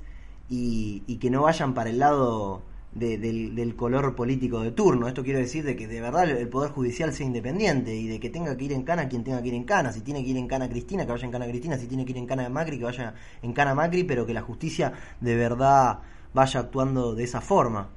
y, 0.50 1.04
y 1.08 1.18
que 1.18 1.30
no 1.30 1.44
vayan 1.44 1.74
para 1.74 1.90
el 1.90 2.00
lado 2.00 2.62
de- 2.94 3.18
del, 3.20 3.56
del 3.56 3.76
color 3.76 4.16
político 4.16 4.62
de 4.62 4.72
turno. 4.72 5.08
Esto 5.08 5.24
quiere 5.24 5.40
decir 5.40 5.64
de 5.64 5.76
que 5.76 5.88
de 5.88 6.02
verdad 6.02 6.30
el, 6.30 6.48
Poder 6.50 6.72
Judicial 6.72 7.14
sea 7.14 7.26
independiente 7.26 7.96
y 7.96 8.08
de 8.08 8.20
que 8.20 8.30
tenga 8.30 8.58
que 8.58 8.66
ir 8.66 8.74
en 8.74 8.84
cana 8.84 9.08
quien 9.10 9.24
tenga 9.24 9.42
que 9.42 9.50
ir 9.50 9.54
en 9.54 9.64
cana. 9.66 9.92
Si 9.92 10.02
tiene 10.02 10.24
que 10.24 10.30
ir 10.32 10.38
en 10.38 10.48
cana 10.48 10.68
Cristina, 10.70 11.06
que 11.06 11.12
vaya 11.12 11.26
en 11.26 11.32
cana 11.32 11.48
Cristina. 11.48 11.78
Si 11.78 11.88
tiene 11.88 12.04
que 12.06 12.12
ir 12.12 12.18
en 12.18 12.26
cana 12.26 12.50
Macri, 12.50 12.78
que 12.80 12.86
vaya 12.86 13.14
en 13.44 13.54
cana 13.54 13.76
Macri, 13.76 14.04
pero 14.04 14.26
que 14.26 14.34
la 14.34 14.42
justicia 14.42 14.94
de 15.22 15.36
verdad 15.36 16.00
vaya 16.34 16.60
actuando 16.62 17.14
de 17.16 17.24
esa 17.24 17.42
forma. 17.42 17.90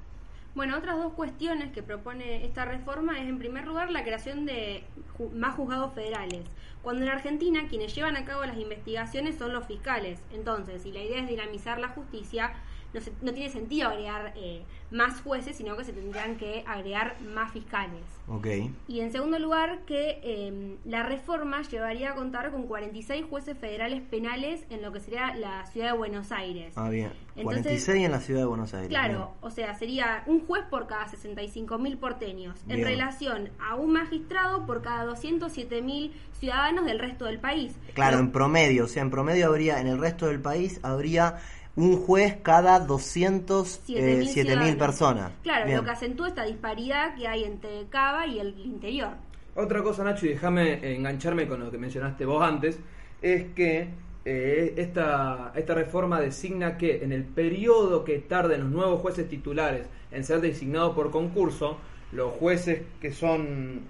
Bueno, 0.55 0.77
otras 0.77 0.99
dos 0.99 1.15
cuestiones 1.15 1.73
que 1.73 1.83
propone 1.83 2.45
esta 2.45 2.67
reforma 2.67 3.19
es, 3.19 3.27
en 3.27 3.39
primer 3.39 3.67
lugar, 3.67 3.91
la 3.91 4.05
creación 4.05 4.45
de 4.45 4.85
ju- 5.17 5.31
más 5.33 5.55
juzgados 5.55 5.95
federales. 5.95 6.45
Cuando 6.83 7.03
en 7.05 7.09
Argentina 7.09 7.69
quienes 7.69 7.95
llevan 7.95 8.17
a 8.17 8.25
cabo 8.27 8.45
las 8.45 8.59
investigaciones 8.59 9.39
son 9.39 9.55
los 9.55 9.67
fiscales. 9.67 10.21
Entonces, 10.31 10.83
si 10.83 10.93
la 10.93 11.01
idea 11.03 11.21
es 11.23 11.29
dinamizar 11.29 11.79
la 11.79 11.89
justicia, 11.89 12.53
no, 12.95 13.01
se- 13.01 13.13
no 13.23 13.33
tiene 13.33 13.51
sentido 13.51 13.89
agregar 13.89 14.33
eh, 14.37 14.63
más 14.91 15.21
jueces, 15.23 15.57
sino 15.57 15.77
que 15.77 15.85
se 15.85 15.93
tendrían 15.93 16.37
que 16.37 16.65
agregar 16.67 17.17
más 17.35 17.53
fiscales. 17.53 18.03
Ok. 18.29 18.47
Y 18.89 19.01
en 19.01 19.11
segundo 19.11 19.39
lugar, 19.39 19.81
que 19.87 20.21
eh, 20.23 20.77
la 20.85 21.03
reforma 21.03 21.63
llevaría 21.63 22.11
a 22.11 22.15
contar 22.15 22.51
con 22.51 22.67
46 22.67 23.25
jueces 23.29 23.57
federales 23.59 24.03
penales 24.03 24.65
en 24.71 24.83
lo 24.83 24.93
que 24.93 25.01
sería 25.01 25.35
la 25.35 25.65
ciudad 25.67 25.93
de 25.93 25.97
Buenos 25.99 26.31
Aires. 26.33 26.73
Ah, 26.77 26.89
bien. 26.91 27.13
Entonces- 27.35 27.63
46 27.85 28.05
en 28.05 28.11
la 28.13 28.21
ciudad 28.21 28.41
de 28.41 28.47
Buenos 28.47 28.75
Aires. 28.75 28.89
Claro, 28.89 29.33
o 29.41 29.51
sea, 29.51 29.75
sería 29.75 30.23
un 30.27 30.47
juez 30.47 30.63
por 30.71 30.87
cada 30.87 31.09
65 31.09 31.79
mil 31.79 31.97
porteños, 31.97 32.61
en 32.69 32.85
relación 32.85 33.49
a 33.59 33.75
un 33.77 33.93
magistrado 33.93 34.67
por 34.67 34.83
cada 34.83 35.05
207 35.05 35.81
mil 35.83 36.13
ciudadanos 36.39 36.85
del 36.85 36.99
resto 36.99 37.25
del 37.25 37.39
país. 37.39 37.75
Claro, 37.95 38.19
en 38.19 38.31
promedio, 38.33 38.85
o 38.85 38.89
sea, 38.89 39.03
en 39.03 39.11
promedio 39.11 39.47
habría, 39.47 39.81
en 39.81 39.87
el 39.87 39.99
resto 39.99 40.27
del 40.27 40.41
país, 40.41 40.81
habría 40.83 41.39
un 41.77 41.97
juez 41.97 42.37
cada 42.43 42.81
207 42.81 44.01
7.000 44.01 44.19
mil 44.19 44.29
ciudadanos. 44.29 44.77
personas. 44.77 45.33
Claro, 45.43 45.67
Bien. 45.67 45.79
lo 45.79 45.85
que 45.85 45.91
acentúa 45.91 46.29
esta 46.29 46.45
disparidad 46.45 47.15
que 47.15 47.27
hay 47.27 47.45
entre 47.45 47.87
Cava 47.89 48.27
y 48.27 48.41
el 48.41 48.59
interior. 48.61 49.11
Otra 49.55 49.83
cosa, 49.83 50.05
Nacho, 50.05 50.27
y 50.27 50.31
déjame 50.31 50.95
engancharme 50.95 51.47
con 51.47 51.61
lo 51.61 51.71
que 51.71 51.79
mencionaste 51.79 52.25
vos 52.25 52.43
antes, 52.43 52.79
es 53.21 53.53
que 53.55 53.89
eh, 54.25 54.75
esta, 54.77 55.53
esta 55.55 55.75
reforma 55.75 56.21
designa 56.21 56.79
que 56.79 57.03
en 57.03 57.13
el 57.13 57.25
periodo 57.25 58.05
que 58.05 58.19
tarden 58.19 58.63
los 58.63 58.71
nuevos 58.71 59.01
jueces 59.01 59.29
titulares 59.29 59.87
en 60.11 60.25
ser 60.25 60.41
designados 60.41 60.95
por 60.95 61.11
concurso, 61.11 61.79
los 62.13 62.33
jueces 62.35 62.83
que 63.01 63.13
son 63.13 63.83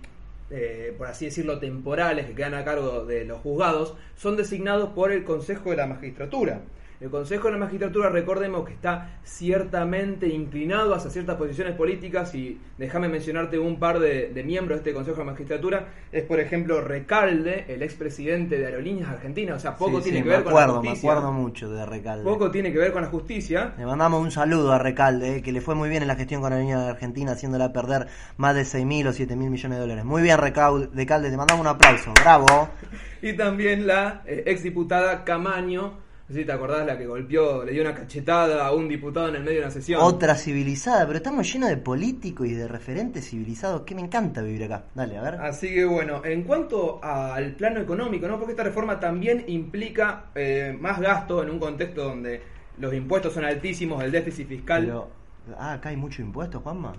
eh, 0.55 0.95
por 0.99 1.07
así 1.07 1.25
decirlo, 1.25 1.59
temporales 1.59 2.27
que 2.27 2.35
quedan 2.35 2.53
a 2.55 2.63
cargo 2.63 3.07
de 3.07 3.25
los 3.25 3.41
juzgados, 3.41 3.95
son 4.17 4.37
designados 4.37 4.91
por 4.91 5.11
el 5.11 5.25
Consejo 5.25 5.71
de 5.71 5.77
la 5.77 5.87
Magistratura. 5.87 6.61
El 7.03 7.11
Consejo 7.11 7.49
de 7.49 7.55
la 7.55 7.59
Magistratura, 7.59 8.11
recordemos 8.11 8.65
que 8.65 8.75
está 8.75 9.19
ciertamente 9.25 10.29
inclinado 10.29 10.95
hacia 10.95 11.11
ciertas 11.11 11.35
posiciones 11.35 11.75
políticas 11.75 12.33
y 12.33 12.61
déjame 12.79 13.09
mencionarte 13.09 13.59
un 13.59 13.81
par 13.81 13.99
de, 13.99 14.31
miembros 14.47 14.77
de 14.77 14.83
este 14.83 14.95
Consejo 14.95 15.17
de 15.17 15.25
la 15.25 15.33
Magistratura. 15.33 15.89
Es, 16.13 16.23
por 16.23 16.39
ejemplo, 16.39 16.81
Recalde, 16.81 17.65
el 17.67 17.83
expresidente 17.83 18.57
de 18.57 18.67
Aerolíneas 18.67 19.09
Argentinas. 19.09 19.57
O 19.57 19.59
sea, 19.59 19.75
poco 19.75 20.01
tiene 20.01 20.23
que 20.23 20.29
ver 20.29 20.45
con 20.45 20.55
la 20.55 20.69
justicia. 20.69 21.11
Me 21.11 21.19
acuerdo 21.19 21.33
mucho 21.33 21.71
de 21.73 21.85
Recalde. 21.85 22.23
Poco 22.23 22.53
tiene 22.53 22.73
que 22.73 22.79
ver 22.79 22.93
con 22.93 23.03
la 23.03 23.09
justicia. 23.09 23.75
Le 23.77 23.85
mandamos 23.85 24.23
un 24.23 24.31
saludo 24.31 24.71
a 24.71 24.79
Recalde, 24.79 25.39
eh, 25.39 25.43
que 25.43 25.51
le 25.51 25.61
fue 25.61 25.75
muy 25.75 25.89
bien 25.89 26.03
en 26.03 26.09
la 26.09 26.15
gestión 26.15 26.41
con 26.41 26.53
Aerolíneas 26.53 26.83
Argentinas, 26.83 27.35
haciéndola 27.35 27.73
perder 27.73 28.07
más 28.37 28.55
de 28.55 28.65
6 28.65 28.87
mil 28.87 29.09
o 29.09 29.13
7 29.13 29.35
mil 29.35 29.51
millones 29.51 29.79
de 29.79 29.81
dólares. 29.81 30.05
Muy 30.05 30.23
bien, 30.23 30.39
Recalde, 30.39 30.87
te 31.31 31.37
mandamos 31.37 31.63
un 31.63 31.67
aplauso. 31.67 32.13
Bravo. 32.23 32.69
y 33.23 33.33
también 33.33 33.89
la 33.89 34.23
eh, 34.25 34.45
exdiputada 34.47 35.25
Camaño 35.25 36.12
si 36.33 36.45
te 36.45 36.53
acordás 36.53 36.87
la 36.87 36.97
que 36.97 37.07
golpeó, 37.07 37.65
le 37.65 37.73
dio 37.73 37.83
una 37.83 37.95
cachetada 37.95 38.67
a 38.67 38.73
un 38.73 38.89
diputado 38.89 39.29
en 39.29 39.37
el 39.37 39.43
medio 39.43 39.59
de 39.59 39.65
una 39.65 39.71
sesión. 39.71 40.01
Otra 40.03 40.35
civilizada, 40.35 41.07
pero 41.07 41.19
estamos 41.19 41.53
llenos 41.53 41.69
de 41.69 41.77
políticos 41.77 42.47
y 42.47 42.55
de 42.55 42.69
referentes 42.69 43.29
civilizados, 43.29 43.83
que 43.83 43.95
me 43.95 44.03
encanta 44.03 44.43
vivir 44.43 44.65
acá. 44.65 44.85
Dale, 44.95 45.19
a 45.19 45.23
ver. 45.23 45.35
Así 45.37 45.73
que 45.73 45.85
bueno, 45.85 46.25
en 46.25 46.45
cuanto 46.45 47.03
al 47.03 47.55
plano 47.55 47.81
económico, 47.81 48.27
¿no? 48.27 48.39
Porque 48.39 48.53
esta 48.53 48.65
reforma 48.65 48.99
también 48.99 49.45
implica 49.49 50.27
eh, 50.35 50.77
más 50.79 51.01
gasto 51.01 51.43
en 51.43 51.51
un 51.51 51.59
contexto 51.59 52.05
donde 52.05 52.43
los 52.79 52.95
impuestos 52.95 53.35
son 53.35 53.45
altísimos, 53.45 54.03
el 54.03 54.11
déficit 54.11 54.49
fiscal. 54.49 54.85
Pero, 54.85 55.11
ah, 55.59 55.75
acá 55.75 55.91
hay 55.91 55.97
mucho 55.97 56.23
impuesto, 56.23 56.61
Juanma. 56.61 56.95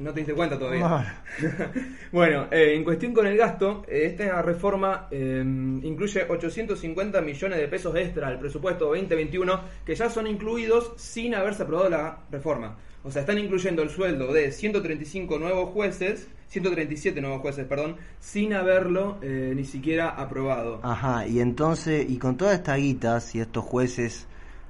No 0.00 0.14
te 0.14 0.20
diste 0.20 0.32
cuenta 0.32 0.58
todavía. 0.58 1.22
bueno, 2.12 2.46
eh, 2.50 2.74
en 2.74 2.84
cuestión 2.84 3.12
con 3.12 3.26
el 3.26 3.36
gasto, 3.36 3.84
eh, 3.86 4.06
esta 4.06 4.40
reforma 4.40 5.08
eh, 5.10 5.42
incluye 5.44 6.24
850 6.26 7.20
millones 7.20 7.58
de 7.58 7.68
pesos 7.68 7.94
extra 7.94 8.28
al 8.28 8.38
presupuesto 8.38 8.86
2021 8.86 9.60
que 9.84 9.94
ya 9.94 10.08
son 10.08 10.26
incluidos 10.26 10.94
sin 10.96 11.34
haberse 11.34 11.64
aprobado 11.64 11.90
la 11.90 12.18
reforma. 12.30 12.78
O 13.04 13.10
sea, 13.10 13.20
están 13.20 13.38
incluyendo 13.38 13.82
el 13.82 13.90
sueldo 13.90 14.32
de 14.32 14.50
135 14.52 15.38
nuevos 15.38 15.68
jueces, 15.68 16.28
137 16.48 17.20
nuevos 17.20 17.42
jueces, 17.42 17.66
perdón, 17.66 17.96
sin 18.20 18.54
haberlo 18.54 19.18
ni 19.22 19.64
siquiera 19.64 20.08
aprobado. 20.08 20.80
Ajá, 20.82 21.26
y 21.26 21.40
entonces, 21.40 22.04
y 22.08 22.18
con 22.18 22.36
toda 22.36 22.54
esta 22.54 22.76
guita, 22.76 23.20
si 23.20 23.40
estos 23.40 23.64
jueces 23.64 24.26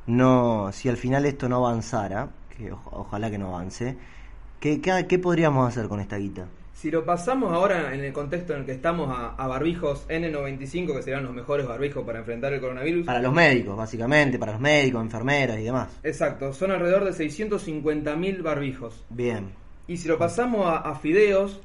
no, 0.07 0.71
si 0.73 0.89
al 0.89 0.97
final 0.97 1.27
esto 1.27 1.49
no 1.49 1.57
avanzara, 1.65 2.29
que 2.57 2.71
ojalá 2.73 3.31
que 3.31 3.39
no 3.39 3.49
avance, 3.49 3.97
¿Qué, 4.61 5.19
podríamos 5.19 5.67
hacer 5.67 5.89
con 5.89 6.01
esta 6.01 6.19
guita? 6.19 6.47
Si 6.75 6.91
lo 6.91 7.05
pasamos 7.05 7.53
ahora 7.53 7.95
en 7.95 8.05
el 8.05 8.13
contexto 8.13 8.53
en 8.53 8.61
el 8.61 8.67
que 8.67 8.73
estamos 8.73 9.09
a, 9.11 9.47
barbijos 9.47 10.07
N95, 10.09 10.97
que 10.97 11.03
serán 11.03 11.25
los 11.25 11.35
mejores 11.35 11.67
barbijos 11.67 12.05
para 12.05 12.19
enfrentar 12.19 12.53
el 12.53 12.61
coronavirus. 12.61 13.07
Para 13.07 13.21
los 13.21 13.33
médicos, 13.33 13.77
básicamente, 13.77 14.39
para 14.39 14.53
los 14.53 14.61
médicos, 14.61 15.03
enfermeras 15.03 15.59
y 15.59 15.65
demás. 15.65 15.89
Exacto, 16.03 16.53
son 16.53 16.73
alrededor 16.73 17.05
de 17.05 17.13
650.000 17.13 18.43
barbijos. 18.43 19.03
Bien. 19.09 19.51
Y 19.89 19.97
si 19.97 20.09
lo 20.09 20.19
pasamos 20.19 20.67
a, 20.67 20.95
fideos, 20.95 21.61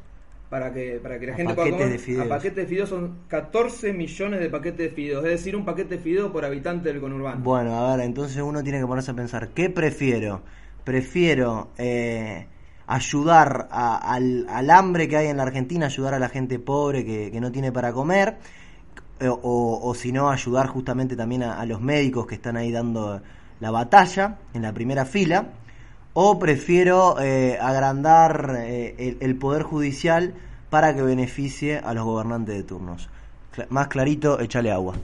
para 0.50 0.74
que, 0.74 1.00
para 1.04 1.20
que 1.20 1.28
la 1.28 1.36
gente 1.36 1.54
pueda 1.54 1.72
comer, 1.72 2.00
de 2.00 2.22
a 2.22 2.30
paquetes 2.30 2.56
de 2.56 2.66
fideos 2.66 2.90
son 2.90 3.20
14 3.28 3.92
millones 3.92 4.40
de 4.40 4.50
paquetes 4.50 4.90
de 4.90 4.90
fideos, 4.90 5.24
es 5.26 5.32
decir, 5.32 5.56
un 5.56 5.66
paquete 5.66 5.98
de 5.98 6.02
fideo 6.02 6.32
por 6.32 6.46
habitante 6.46 6.90
del 6.90 7.02
conurbano. 7.02 7.42
Bueno, 7.42 7.76
a 7.78 7.96
ver, 7.96 8.06
entonces 8.06 8.42
uno 8.42 8.64
tiene 8.64 8.80
que 8.80 8.88
ponerse 8.88 9.12
a 9.12 9.16
pensar, 9.16 9.50
¿qué 9.50 9.70
prefiero? 9.70 10.42
Prefiero... 10.86 11.72
Eh, 11.78 12.48
ayudar 12.88 13.68
al, 13.72 14.70
hambre 14.70 15.08
que 15.08 15.18
hay 15.18 15.28
en 15.28 15.38
la 15.38 15.44
Argentina, 15.44 15.88
ayudar 15.88 16.14
a 16.14 16.20
la 16.20 16.30
gente 16.30 16.60
pobre 16.60 17.06
que, 17.06 17.40
no 17.40 17.52
tiene 17.52 17.72
para 17.72 17.94
comer, 17.94 18.38
eh, 19.20 19.30
o, 19.30 19.94
si 19.96 20.12
no, 20.12 20.30
ayudar 20.30 20.68
justamente 20.68 21.16
también 21.16 21.44
a, 21.44 21.66
los 21.66 21.82
médicos 21.82 22.28
que 22.28 22.36
están 22.36 22.58
ahí 22.58 22.72
dando 22.72 23.22
la 23.60 23.72
batalla 23.72 24.38
en 24.54 24.62
la 24.62 24.74
primera 24.74 25.06
fila, 25.06 25.48
o 26.14 26.40
prefiero 26.40 27.20
eh, 27.20 27.58
agrandar 27.60 28.58
eh, 28.60 29.18
el, 29.20 29.38
poder 29.38 29.64
judicial 29.64 30.34
para 30.70 30.96
que 30.96 31.02
beneficie 31.02 31.80
a 31.80 31.94
los 31.94 32.06
gobernantes 32.06 32.56
de 32.56 32.64
turnos. 32.64 33.10
más 33.70 33.88
clarito, 33.88 34.40
échale 34.40 34.72
agua. 34.72 34.96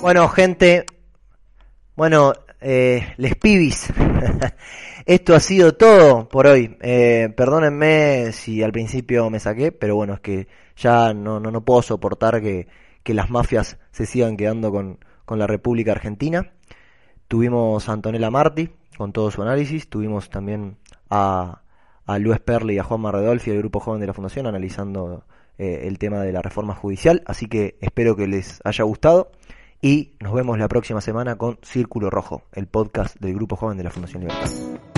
Bueno, 0.00 0.28
gente, 0.28 0.86
bueno, 1.94 2.32
les 2.60 3.36
pibis. 3.36 3.92
Esto 5.06 5.34
ha 5.34 5.40
sido 5.40 5.74
todo 5.74 6.28
por 6.28 6.46
hoy. 6.46 6.76
Eh, 6.80 7.32
perdónenme 7.36 8.32
si 8.32 8.62
al 8.62 8.72
principio 8.72 9.30
me 9.30 9.40
saqué, 9.40 9.72
pero 9.72 9.96
bueno, 9.96 10.14
es 10.14 10.20
que 10.20 10.48
ya 10.76 11.14
no, 11.14 11.40
no, 11.40 11.50
no 11.50 11.64
puedo 11.64 11.82
soportar 11.82 12.40
que, 12.40 12.68
que, 13.02 13.14
las 13.14 13.30
mafias 13.30 13.78
se 13.90 14.06
sigan 14.06 14.36
quedando 14.36 14.70
con, 14.70 14.98
con 15.24 15.38
la 15.38 15.46
República 15.46 15.92
Argentina. 15.92 16.52
Tuvimos 17.28 17.88
a 17.88 17.92
Antonella 17.92 18.30
Marti 18.30 18.70
con 18.96 19.12
todo 19.12 19.30
su 19.30 19.40
análisis, 19.42 19.88
tuvimos 19.88 20.28
también 20.28 20.76
a, 21.08 21.62
a 22.06 22.18
Luis 22.18 22.40
Perli 22.40 22.74
y 22.74 22.78
a 22.78 22.84
Juan 22.84 23.00
Marredolfi, 23.00 23.50
el 23.50 23.58
grupo 23.58 23.80
joven 23.80 24.00
de 24.00 24.06
la 24.06 24.12
Fundación, 24.12 24.46
analizando 24.46 25.24
eh, 25.56 25.86
el 25.88 25.98
tema 25.98 26.20
de 26.20 26.32
la 26.32 26.42
reforma 26.42 26.74
judicial. 26.74 27.22
Así 27.24 27.46
que 27.46 27.78
espero 27.80 28.16
que 28.16 28.26
les 28.26 28.60
haya 28.64 28.84
gustado 28.84 29.32
y 29.82 30.12
nos 30.20 30.32
vemos 30.34 30.58
la 30.58 30.68
próxima 30.68 31.00
semana 31.00 31.36
con 31.36 31.58
Círculo 31.62 32.10
Rojo, 32.10 32.42
el 32.52 32.66
podcast 32.66 33.16
del 33.18 33.34
grupo 33.34 33.56
joven 33.56 33.78
de 33.78 33.84
la 33.84 33.90
Fundación 33.90 34.22
Libertad. 34.22 34.89